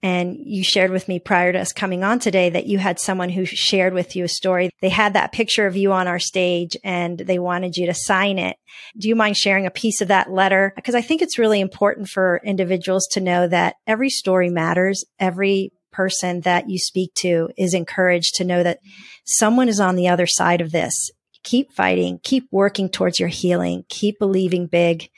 And 0.06 0.36
you 0.38 0.62
shared 0.62 0.92
with 0.92 1.08
me 1.08 1.18
prior 1.18 1.52
to 1.52 1.58
us 1.58 1.72
coming 1.72 2.04
on 2.04 2.20
today 2.20 2.48
that 2.50 2.68
you 2.68 2.78
had 2.78 3.00
someone 3.00 3.28
who 3.28 3.44
shared 3.44 3.92
with 3.92 4.14
you 4.14 4.22
a 4.22 4.28
story. 4.28 4.70
They 4.80 4.88
had 4.88 5.14
that 5.14 5.32
picture 5.32 5.66
of 5.66 5.76
you 5.76 5.90
on 5.90 6.06
our 6.06 6.20
stage 6.20 6.76
and 6.84 7.18
they 7.18 7.40
wanted 7.40 7.76
you 7.76 7.86
to 7.86 7.94
sign 7.94 8.38
it. 8.38 8.56
Do 8.96 9.08
you 9.08 9.16
mind 9.16 9.36
sharing 9.36 9.66
a 9.66 9.70
piece 9.72 10.00
of 10.00 10.06
that 10.06 10.30
letter? 10.30 10.72
Because 10.76 10.94
I 10.94 11.02
think 11.02 11.22
it's 11.22 11.40
really 11.40 11.60
important 11.60 12.06
for 12.06 12.40
individuals 12.44 13.08
to 13.14 13.20
know 13.20 13.48
that 13.48 13.74
every 13.84 14.10
story 14.10 14.48
matters. 14.48 15.04
Every 15.18 15.72
person 15.90 16.42
that 16.42 16.70
you 16.70 16.78
speak 16.78 17.12
to 17.14 17.48
is 17.58 17.74
encouraged 17.74 18.36
to 18.36 18.44
know 18.44 18.62
that 18.62 18.78
someone 19.24 19.68
is 19.68 19.80
on 19.80 19.96
the 19.96 20.06
other 20.06 20.28
side 20.28 20.60
of 20.60 20.70
this 20.70 21.10
keep 21.46 21.72
fighting, 21.72 22.18
keep 22.24 22.48
working 22.50 22.88
towards 22.88 23.20
your 23.20 23.28
healing, 23.28 23.84
keep 23.88 24.18
believing 24.18 24.66
big, 24.66 25.08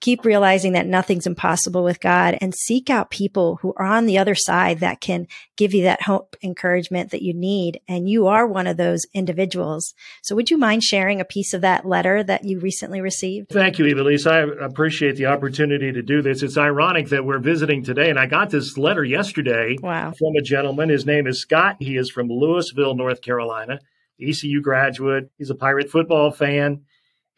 keep 0.00 0.22
realizing 0.22 0.74
that 0.74 0.86
nothing's 0.86 1.26
impossible 1.26 1.82
with 1.82 1.98
God 1.98 2.36
and 2.42 2.54
seek 2.54 2.90
out 2.90 3.10
people 3.10 3.56
who 3.62 3.72
are 3.78 3.86
on 3.86 4.04
the 4.04 4.18
other 4.18 4.34
side 4.34 4.80
that 4.80 5.00
can 5.00 5.26
give 5.56 5.72
you 5.72 5.84
that 5.84 6.02
hope, 6.02 6.36
encouragement 6.42 7.10
that 7.10 7.22
you 7.22 7.32
need. 7.32 7.80
And 7.88 8.06
you 8.06 8.26
are 8.26 8.46
one 8.46 8.66
of 8.66 8.76
those 8.76 9.06
individuals. 9.14 9.94
So 10.22 10.36
would 10.36 10.50
you 10.50 10.58
mind 10.58 10.84
sharing 10.84 11.22
a 11.22 11.24
piece 11.24 11.54
of 11.54 11.62
that 11.62 11.86
letter 11.86 12.22
that 12.22 12.44
you 12.44 12.60
recently 12.60 13.00
received? 13.00 13.48
Thank 13.48 13.78
you, 13.78 13.86
Ivelisse. 13.86 14.30
I 14.30 14.40
appreciate 14.62 15.16
the 15.16 15.26
opportunity 15.26 15.90
to 15.90 16.02
do 16.02 16.20
this. 16.20 16.42
It's 16.42 16.58
ironic 16.58 17.08
that 17.08 17.24
we're 17.24 17.38
visiting 17.38 17.82
today 17.82 18.10
and 18.10 18.18
I 18.18 18.26
got 18.26 18.50
this 18.50 18.76
letter 18.76 19.04
yesterday 19.04 19.78
wow. 19.80 20.12
from 20.18 20.36
a 20.36 20.42
gentleman. 20.42 20.90
His 20.90 21.06
name 21.06 21.26
is 21.26 21.40
Scott. 21.40 21.76
He 21.80 21.96
is 21.96 22.10
from 22.10 22.28
Louisville, 22.28 22.94
North 22.94 23.22
Carolina. 23.22 23.80
ECU 24.20 24.60
graduate. 24.60 25.30
He's 25.38 25.50
a 25.50 25.54
Pirate 25.54 25.90
football 25.90 26.30
fan. 26.30 26.82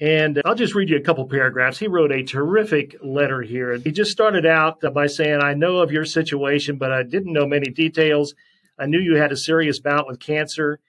And 0.01 0.41
I'll 0.47 0.55
just 0.55 0.75
read 0.75 0.89
you 0.89 0.97
a 0.97 1.03
couple 1.03 1.27
paragraphs. 1.27 1.79
He 1.79 1.87
wrote 1.87 2.11
a 2.11 2.23
terrific 2.23 2.97
letter 3.03 3.43
here. 3.43 3.77
He 3.77 3.93
just 3.93 4.11
started 4.11 4.47
out 4.47 4.81
by 4.95 5.07
saying, 5.07 5.41
I 5.43 5.53
know 5.53 5.79
of 5.79 5.93
your 5.93 6.07
situation, 6.07 6.77
but 6.79 6.91
I 6.91 7.03
didn't 7.03 7.35
know 7.35 7.47
many 7.47 7.71
details. 7.71 8.35
I 8.79 8.87
knew 8.87 8.99
you 8.99 9.17
had 9.17 9.31
a 9.31 9.37
serious 9.37 9.79
bout 9.79 10.07
with 10.07 10.19
cancer. 10.19 10.81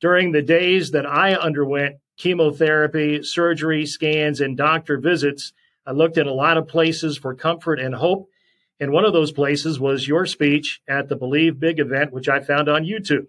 During 0.00 0.32
the 0.32 0.42
days 0.42 0.90
that 0.90 1.06
I 1.06 1.34
underwent 1.34 1.96
chemotherapy, 2.16 3.22
surgery, 3.22 3.86
scans, 3.86 4.40
and 4.40 4.56
doctor 4.56 4.98
visits, 4.98 5.52
I 5.86 5.92
looked 5.92 6.18
in 6.18 6.26
a 6.26 6.32
lot 6.32 6.58
of 6.58 6.66
places 6.66 7.16
for 7.16 7.34
comfort 7.34 7.78
and 7.78 7.94
hope. 7.94 8.28
And 8.80 8.90
one 8.90 9.04
of 9.04 9.12
those 9.12 9.32
places 9.32 9.78
was 9.78 10.06
your 10.06 10.26
speech 10.26 10.80
at 10.88 11.08
the 11.08 11.16
Believe 11.16 11.60
Big 11.60 11.78
event, 11.78 12.12
which 12.12 12.28
I 12.28 12.40
found 12.40 12.68
on 12.68 12.84
YouTube. 12.84 13.26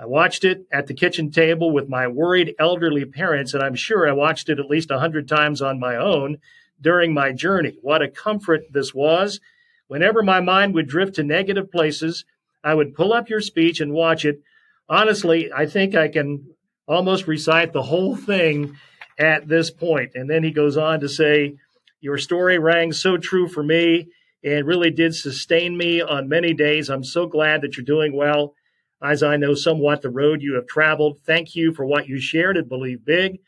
I 0.00 0.06
watched 0.06 0.44
it 0.44 0.64
at 0.70 0.86
the 0.86 0.94
kitchen 0.94 1.30
table 1.30 1.72
with 1.72 1.88
my 1.88 2.06
worried 2.06 2.54
elderly 2.58 3.04
parents, 3.04 3.52
and 3.52 3.62
I'm 3.62 3.74
sure 3.74 4.08
I 4.08 4.12
watched 4.12 4.48
it 4.48 4.60
at 4.60 4.70
least 4.70 4.92
a 4.92 5.00
hundred 5.00 5.26
times 5.26 5.60
on 5.60 5.80
my 5.80 5.96
own 5.96 6.38
during 6.80 7.12
my 7.12 7.32
journey. 7.32 7.76
What 7.82 8.02
a 8.02 8.08
comfort 8.08 8.72
this 8.72 8.94
was. 8.94 9.40
Whenever 9.88 10.22
my 10.22 10.40
mind 10.40 10.74
would 10.74 10.86
drift 10.86 11.16
to 11.16 11.24
negative 11.24 11.72
places, 11.72 12.24
I 12.62 12.74
would 12.74 12.94
pull 12.94 13.12
up 13.12 13.28
your 13.28 13.40
speech 13.40 13.80
and 13.80 13.92
watch 13.92 14.24
it. 14.24 14.40
Honestly, 14.88 15.52
I 15.52 15.66
think 15.66 15.96
I 15.96 16.06
can 16.08 16.54
almost 16.86 17.26
recite 17.26 17.72
the 17.72 17.82
whole 17.82 18.14
thing 18.14 18.76
at 19.18 19.48
this 19.48 19.70
point. 19.70 20.12
And 20.14 20.30
then 20.30 20.44
he 20.44 20.52
goes 20.52 20.76
on 20.76 21.00
to 21.00 21.08
say, 21.08 21.56
Your 22.00 22.18
story 22.18 22.58
rang 22.58 22.92
so 22.92 23.16
true 23.16 23.48
for 23.48 23.64
me 23.64 24.08
and 24.44 24.66
really 24.66 24.92
did 24.92 25.16
sustain 25.16 25.76
me 25.76 26.00
on 26.00 26.28
many 26.28 26.54
days. 26.54 26.88
I'm 26.88 27.02
so 27.02 27.26
glad 27.26 27.62
that 27.62 27.76
you're 27.76 27.84
doing 27.84 28.14
well 28.14 28.54
as 29.02 29.22
I 29.22 29.36
know 29.36 29.54
somewhat 29.54 30.02
the 30.02 30.10
road 30.10 30.42
you 30.42 30.54
have 30.54 30.66
traveled. 30.66 31.20
Thank 31.24 31.54
you 31.54 31.72
for 31.72 31.84
what 31.84 32.08
you 32.08 32.20
shared 32.20 32.56
at 32.56 32.68
Believe 32.68 33.04
Big. 33.04 33.38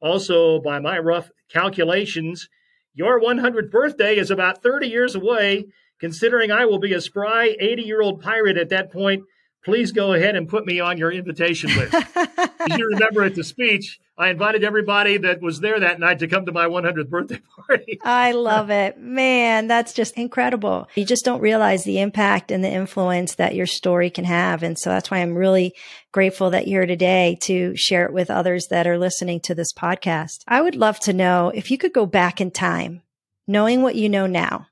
Also, 0.00 0.60
by 0.60 0.78
my 0.78 0.98
rough 0.98 1.30
calculations, 1.48 2.48
your 2.94 3.20
100th 3.20 3.70
birthday 3.70 4.16
is 4.16 4.30
about 4.30 4.62
30 4.62 4.88
years 4.88 5.14
away. 5.14 5.66
Considering 5.98 6.52
I 6.52 6.64
will 6.64 6.78
be 6.78 6.92
a 6.92 7.00
spry 7.00 7.56
80 7.58 7.82
year 7.82 8.00
old 8.00 8.20
pirate 8.20 8.56
at 8.56 8.68
that 8.68 8.92
point, 8.92 9.24
please 9.64 9.92
go 9.92 10.14
ahead 10.14 10.36
and 10.36 10.48
put 10.48 10.64
me 10.64 10.80
on 10.80 10.96
your 10.96 11.12
invitation 11.12 11.70
list. 11.76 11.94
As 11.94 12.78
you 12.78 12.88
remember 12.88 13.24
at 13.24 13.34
the 13.34 13.44
speech, 13.44 14.00
I 14.16 14.30
invited 14.30 14.64
everybody 14.64 15.18
that 15.18 15.42
was 15.42 15.60
there 15.60 15.78
that 15.78 16.00
night 16.00 16.20
to 16.20 16.26
come 16.26 16.46
to 16.46 16.52
my 16.52 16.66
100th 16.66 17.08
birthday 17.08 17.40
party. 17.66 18.00
I 18.02 18.32
love 18.32 18.70
it. 18.70 18.98
Man, 18.98 19.68
that's 19.68 19.92
just 19.92 20.14
incredible. 20.16 20.88
You 20.94 21.04
just 21.04 21.24
don't 21.24 21.40
realize 21.40 21.84
the 21.84 22.00
impact 22.00 22.50
and 22.50 22.64
the 22.64 22.70
influence 22.70 23.34
that 23.36 23.54
your 23.54 23.66
story 23.66 24.10
can 24.10 24.24
have. 24.24 24.62
And 24.62 24.78
so 24.78 24.90
that's 24.90 25.10
why 25.10 25.18
I'm 25.18 25.36
really 25.36 25.74
grateful 26.12 26.50
that 26.50 26.66
you're 26.66 26.78
here 26.78 26.86
today 26.86 27.36
to 27.42 27.74
share 27.76 28.06
it 28.06 28.12
with 28.12 28.30
others 28.30 28.68
that 28.70 28.86
are 28.86 28.98
listening 28.98 29.40
to 29.40 29.54
this 29.54 29.72
podcast. 29.72 30.42
I 30.46 30.60
would 30.60 30.76
love 30.76 31.00
to 31.00 31.12
know 31.12 31.50
if 31.52 31.72
you 31.72 31.78
could 31.78 31.92
go 31.92 32.06
back 32.06 32.40
in 32.40 32.52
time, 32.52 33.02
knowing 33.48 33.82
what 33.82 33.96
you 33.96 34.08
know 34.08 34.26
now, 34.26 34.68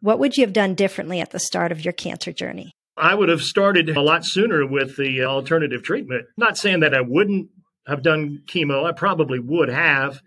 what 0.00 0.20
would 0.20 0.36
you 0.36 0.44
have 0.44 0.52
done 0.52 0.76
differently 0.76 1.20
at 1.20 1.32
the 1.32 1.40
start 1.40 1.72
of 1.72 1.84
your 1.84 1.92
cancer 1.92 2.32
journey? 2.32 2.72
I 2.98 3.14
would 3.14 3.28
have 3.28 3.42
started 3.42 3.90
a 3.90 4.00
lot 4.00 4.24
sooner 4.24 4.66
with 4.66 4.96
the 4.96 5.24
alternative 5.24 5.82
treatment. 5.82 6.26
Not 6.36 6.58
saying 6.58 6.80
that 6.80 6.94
I 6.94 7.00
wouldn't 7.00 7.50
have 7.86 8.02
done 8.02 8.42
chemo. 8.46 8.84
I 8.84 8.92
probably 8.92 9.38
would 9.38 9.68
have, 9.68 10.20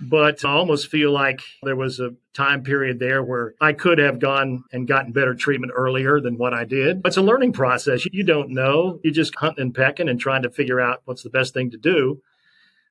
but 0.00 0.44
I 0.44 0.50
almost 0.50 0.88
feel 0.88 1.10
like 1.10 1.40
there 1.62 1.76
was 1.76 2.00
a 2.00 2.14
time 2.34 2.62
period 2.62 2.98
there 2.98 3.22
where 3.22 3.54
I 3.60 3.72
could 3.72 3.98
have 3.98 4.18
gone 4.18 4.64
and 4.72 4.86
gotten 4.88 5.12
better 5.12 5.34
treatment 5.34 5.72
earlier 5.74 6.20
than 6.20 6.38
what 6.38 6.54
I 6.54 6.64
did. 6.64 7.02
It's 7.04 7.16
a 7.16 7.22
learning 7.22 7.52
process. 7.52 8.06
You 8.12 8.24
don't 8.24 8.50
know. 8.50 9.00
You're 9.02 9.12
just 9.12 9.34
hunting 9.36 9.62
and 9.62 9.74
pecking 9.74 10.08
and 10.08 10.20
trying 10.20 10.42
to 10.42 10.50
figure 10.50 10.80
out 10.80 11.02
what's 11.04 11.22
the 11.22 11.30
best 11.30 11.54
thing 11.54 11.70
to 11.70 11.78
do. 11.78 12.20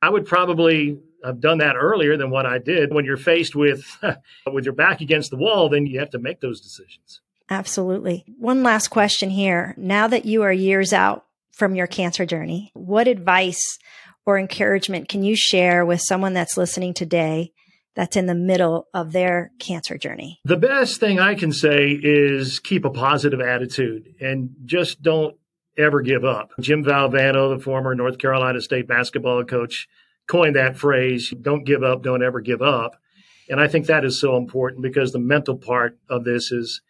I 0.01 0.09
would 0.09 0.25
probably 0.25 0.99
have 1.23 1.39
done 1.39 1.59
that 1.59 1.75
earlier 1.75 2.17
than 2.17 2.29
what 2.29 2.45
I 2.45 2.59
did. 2.59 2.93
When 2.93 3.05
you're 3.05 3.17
faced 3.17 3.55
with 3.55 3.97
with 4.51 4.65
your 4.65 4.75
back 4.75 5.01
against 5.01 5.31
the 5.31 5.37
wall, 5.37 5.69
then 5.69 5.87
you 5.87 5.99
have 5.99 6.11
to 6.11 6.19
make 6.19 6.41
those 6.41 6.61
decisions. 6.61 7.21
Absolutely. 7.49 8.25
One 8.39 8.63
last 8.63 8.87
question 8.89 9.29
here. 9.29 9.75
Now 9.77 10.07
that 10.07 10.25
you 10.25 10.43
are 10.43 10.51
years 10.51 10.93
out 10.93 11.25
from 11.51 11.75
your 11.75 11.87
cancer 11.87 12.25
journey, 12.25 12.71
what 12.73 13.07
advice 13.07 13.77
or 14.25 14.39
encouragement 14.39 15.09
can 15.09 15.23
you 15.23 15.35
share 15.35 15.85
with 15.85 16.01
someone 16.01 16.33
that's 16.33 16.57
listening 16.57 16.93
today 16.93 17.51
that's 17.95 18.17
in 18.17 18.25
the 18.25 18.35
middle 18.35 18.87
of 18.93 19.11
their 19.11 19.51
cancer 19.59 19.97
journey? 19.97 20.39
The 20.43 20.57
best 20.57 20.99
thing 20.99 21.19
I 21.19 21.35
can 21.35 21.51
say 21.51 21.91
is 21.91 22.59
keep 22.59 22.83
a 22.83 22.89
positive 22.89 23.39
attitude 23.39 24.15
and 24.19 24.49
just 24.65 25.01
don't 25.01 25.35
ever 25.77 26.01
give 26.01 26.25
up. 26.25 26.51
Jim 26.59 26.83
Valvano, 26.83 27.55
the 27.55 27.63
former 27.63 27.95
North 27.95 28.17
Carolina 28.17 28.61
State 28.61 28.87
basketball 28.87 29.43
coach, 29.43 29.87
coined 30.27 30.55
that 30.55 30.77
phrase 30.77 31.33
don't 31.41 31.65
give 31.65 31.83
up, 31.83 32.01
don't 32.01 32.23
ever 32.23 32.41
give 32.41 32.61
up. 32.61 32.95
And 33.49 33.59
I 33.59 33.67
think 33.67 33.85
that 33.85 34.03
is 34.03 34.19
so 34.19 34.37
important 34.37 34.81
because 34.81 35.11
the 35.11 35.19
mental 35.19 35.55
part 35.55 35.99
of 36.09 36.23
this 36.23 36.51
is 36.51 36.81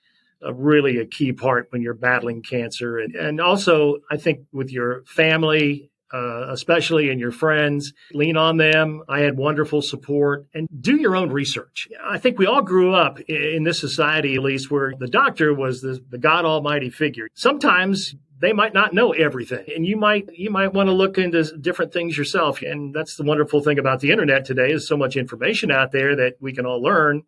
a 0.46 0.54
really 0.54 0.98
a 0.98 1.06
key 1.06 1.34
part 1.34 1.68
when 1.72 1.82
you're 1.82 1.94
battling 1.94 2.42
cancer. 2.42 2.98
And, 3.00 3.16
and 3.16 3.42
also, 3.42 3.98
I 4.10 4.18
think 4.18 4.42
with 4.52 4.72
your 4.72 5.04
family, 5.06 5.92
uh, 6.14 6.48
especially 6.52 7.10
and 7.10 7.20
your 7.20 7.32
friends, 7.32 7.94
lean 8.14 8.38
on 8.38 8.58
them. 8.58 9.02
I 9.10 9.22
had 9.22 9.38
wonderful 9.38 9.82
support 9.82 10.46
and 10.54 10.68
do 10.80 10.96
your 10.96 11.16
own 11.16 11.30
research. 11.30 11.90
I 12.04 12.20
think 12.20 12.38
we 12.38 12.46
all 12.46 12.62
grew 12.62 12.94
up 12.94 13.20
in 13.22 13.64
this 13.64 13.80
society, 13.80 14.36
at 14.36 14.44
least, 14.44 14.72
where 14.72 14.94
the 14.98 15.08
doctor 15.08 15.54
was 15.54 15.82
the, 15.82 16.02
the 16.10 16.18
God 16.18 16.46
Almighty 16.46 16.90
figure. 16.90 17.28
Sometimes 17.34 18.16
they 18.40 18.54
might 18.54 18.74
not 18.74 18.94
know 18.94 19.12
everything 19.14 19.66
and 19.74 19.86
you 19.86 19.96
might 19.96 20.30
you 20.34 20.50
might 20.50 20.74
want 20.74 20.88
to 20.88 20.94
look 20.94 21.18
into 21.18 21.44
different 21.58 21.94
things 21.94 22.18
yourself 22.18 22.62
and 22.62 22.94
that's 22.94 23.16
the 23.16 23.24
wonderful 23.24 23.62
thing 23.62 23.80
about 23.80 24.02
the 24.02 24.12
internet 24.12 24.44
today 24.44 24.72
is 24.72 24.86
so 24.86 24.98
much 24.98 25.16
information 25.16 25.72
out 25.72 25.94
there 25.94 26.18
that 26.18 26.34
we 26.42 26.52
can 26.52 26.66
all 26.66 26.82
learn 26.82 27.24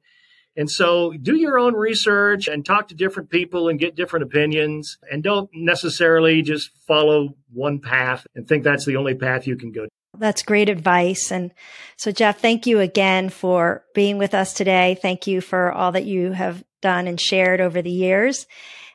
and 0.58 0.70
so 0.70 1.13
do 1.13 1.36
your 1.36 1.60
own 1.60 1.76
research 1.76 2.48
and 2.48 2.65
talk 2.65 2.88
to 2.88 2.96
different 2.96 3.30
people 3.30 3.70
and 3.70 3.80
get 3.80 3.96
different 3.96 4.24
opinions 4.24 4.98
and 5.10 5.24
don't 5.24 5.50
necessarily 5.54 6.41
just 6.41 6.72
follow 6.88 7.36
one 7.54 7.80
path 7.80 8.26
and 8.36 8.48
think 8.48 8.63
that's 8.63 8.84
the 8.84 8.98
only 8.98 9.13
path 9.13 9.46
you 9.46 9.56
can 9.56 9.72
go. 9.72 9.88
That's 10.17 10.41
great 10.41 10.67
advice. 10.67 11.32
And 11.32 11.54
so, 11.96 12.12
Jeff, 12.12 12.39
thank 12.39 12.65
you 12.65 12.80
again 12.80 13.30
for 13.30 13.84
being 13.93 14.17
with 14.17 14.34
us 14.34 14.54
today. 14.54 14.98
Thank 15.00 15.28
you 15.28 15.41
for 15.41 15.72
all 15.72 15.91
that 15.91 16.06
you 16.06 16.32
have 16.32 16.63
done 16.82 17.08
and 17.08 17.22
shared 17.22 17.62
over 17.62 17.84
the 17.84 17.91
years. 17.91 18.48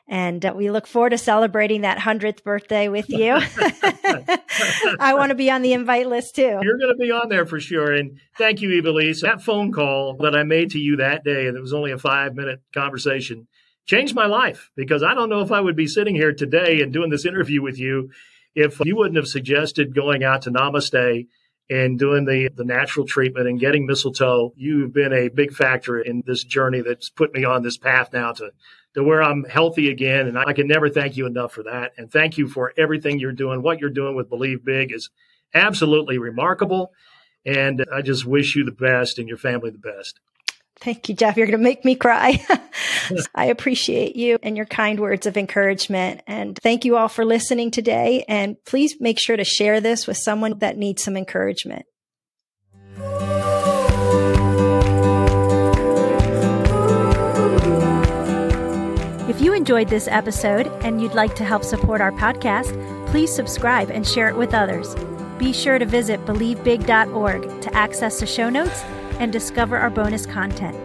And 0.07 0.45
uh, 0.45 0.53
we 0.55 0.69
look 0.69 0.85
forward 0.85 1.11
to 1.11 1.17
celebrating 1.17 1.81
that 1.81 1.97
100th 1.97 2.43
birthday 2.43 2.89
with 2.89 3.09
you. 3.09 3.31
I 4.99 5.13
want 5.13 5.29
to 5.29 5.35
be 5.35 5.49
on 5.49 5.61
the 5.61 5.73
invite 5.73 6.07
list 6.07 6.35
too. 6.35 6.59
You're 6.61 6.77
going 6.77 6.93
to 6.93 6.99
be 6.99 7.11
on 7.11 7.29
there 7.29 7.45
for 7.45 7.59
sure. 7.59 7.93
And 7.93 8.19
thank 8.37 8.61
you, 8.61 8.69
Ivelisse. 8.69 9.21
That 9.21 9.41
phone 9.41 9.71
call 9.71 10.17
that 10.17 10.35
I 10.35 10.43
made 10.43 10.71
to 10.71 10.79
you 10.79 10.97
that 10.97 11.23
day, 11.23 11.49
that 11.49 11.61
was 11.61 11.73
only 11.73 11.91
a 11.91 11.97
five 11.97 12.35
minute 12.35 12.61
conversation, 12.73 13.47
changed 13.85 14.13
my 14.13 14.25
life 14.25 14.71
because 14.75 15.03
I 15.03 15.13
don't 15.13 15.29
know 15.29 15.41
if 15.41 15.51
I 15.51 15.61
would 15.61 15.75
be 15.75 15.87
sitting 15.87 16.15
here 16.15 16.33
today 16.33 16.81
and 16.81 16.91
doing 16.91 17.09
this 17.09 17.25
interview 17.25 17.61
with 17.61 17.79
you 17.79 18.09
if 18.55 18.79
you 18.83 18.95
wouldn't 18.95 19.17
have 19.17 19.27
suggested 19.27 19.95
going 19.95 20.23
out 20.23 20.43
to 20.43 20.51
Namaste 20.51 21.27
and 21.69 21.97
doing 21.97 22.25
the, 22.25 22.49
the 22.53 22.65
natural 22.65 23.05
treatment 23.05 23.47
and 23.47 23.59
getting 23.59 23.85
mistletoe. 23.85 24.53
You've 24.55 24.93
been 24.93 25.13
a 25.13 25.29
big 25.29 25.53
factor 25.53 25.99
in 25.99 26.23
this 26.25 26.43
journey 26.43 26.81
that's 26.81 27.09
put 27.09 27.33
me 27.33 27.45
on 27.45 27.63
this 27.63 27.77
path 27.77 28.11
now 28.13 28.33
to, 28.33 28.51
to 28.93 29.03
where 29.03 29.23
I'm 29.23 29.43
healthy 29.43 29.89
again. 29.89 30.27
And 30.27 30.37
I 30.37 30.53
can 30.53 30.67
never 30.67 30.89
thank 30.89 31.17
you 31.17 31.25
enough 31.25 31.53
for 31.53 31.63
that. 31.63 31.93
And 31.97 32.11
thank 32.11 32.37
you 32.37 32.47
for 32.47 32.73
everything 32.77 33.19
you're 33.19 33.31
doing. 33.31 33.61
What 33.61 33.79
you're 33.79 33.89
doing 33.89 34.15
with 34.15 34.29
Believe 34.29 34.63
Big 34.63 34.91
is 34.91 35.09
absolutely 35.53 36.17
remarkable. 36.17 36.93
And 37.45 37.85
I 37.93 38.01
just 38.01 38.25
wish 38.25 38.55
you 38.55 38.63
the 38.63 38.71
best 38.71 39.19
and 39.19 39.27
your 39.27 39.37
family 39.37 39.71
the 39.71 39.77
best. 39.77 40.19
Thank 40.79 41.07
you, 41.07 41.15
Jeff. 41.15 41.37
You're 41.37 41.47
going 41.47 41.59
to 41.59 41.63
make 41.63 41.85
me 41.85 41.95
cry. 41.95 42.45
I 43.35 43.45
appreciate 43.45 44.15
you 44.15 44.37
and 44.43 44.57
your 44.57 44.65
kind 44.65 44.99
words 44.99 45.25
of 45.25 45.37
encouragement. 45.37 46.21
And 46.27 46.57
thank 46.61 46.83
you 46.83 46.97
all 46.97 47.07
for 47.07 47.23
listening 47.23 47.71
today. 47.71 48.25
And 48.27 48.57
please 48.65 48.95
make 48.99 49.19
sure 49.19 49.37
to 49.37 49.45
share 49.45 49.79
this 49.79 50.07
with 50.07 50.17
someone 50.17 50.59
that 50.59 50.77
needs 50.77 51.03
some 51.03 51.15
encouragement. 51.15 51.85
If 59.33 59.41
you 59.41 59.53
enjoyed 59.53 59.87
this 59.87 60.07
episode 60.07 60.67
and 60.83 61.01
you'd 61.01 61.15
like 61.15 61.33
to 61.37 61.43
help 61.43 61.63
support 61.63 62.01
our 62.01 62.11
podcast, 62.11 62.71
please 63.07 63.33
subscribe 63.33 63.89
and 63.89 64.07
share 64.07 64.29
it 64.29 64.37
with 64.37 64.53
others. 64.53 64.95
Be 65.39 65.51
sure 65.51 65.79
to 65.79 65.85
visit 65.87 66.23
believebig.org 66.27 67.61
to 67.61 67.75
access 67.75 68.19
the 68.19 68.27
show 68.27 68.51
notes 68.51 68.83
and 69.17 69.33
discover 69.33 69.75
our 69.75 69.89
bonus 69.89 70.27
content. 70.27 70.77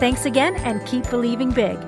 Thanks 0.00 0.24
again 0.26 0.56
and 0.56 0.84
keep 0.84 1.08
believing 1.10 1.52
big. 1.52 1.78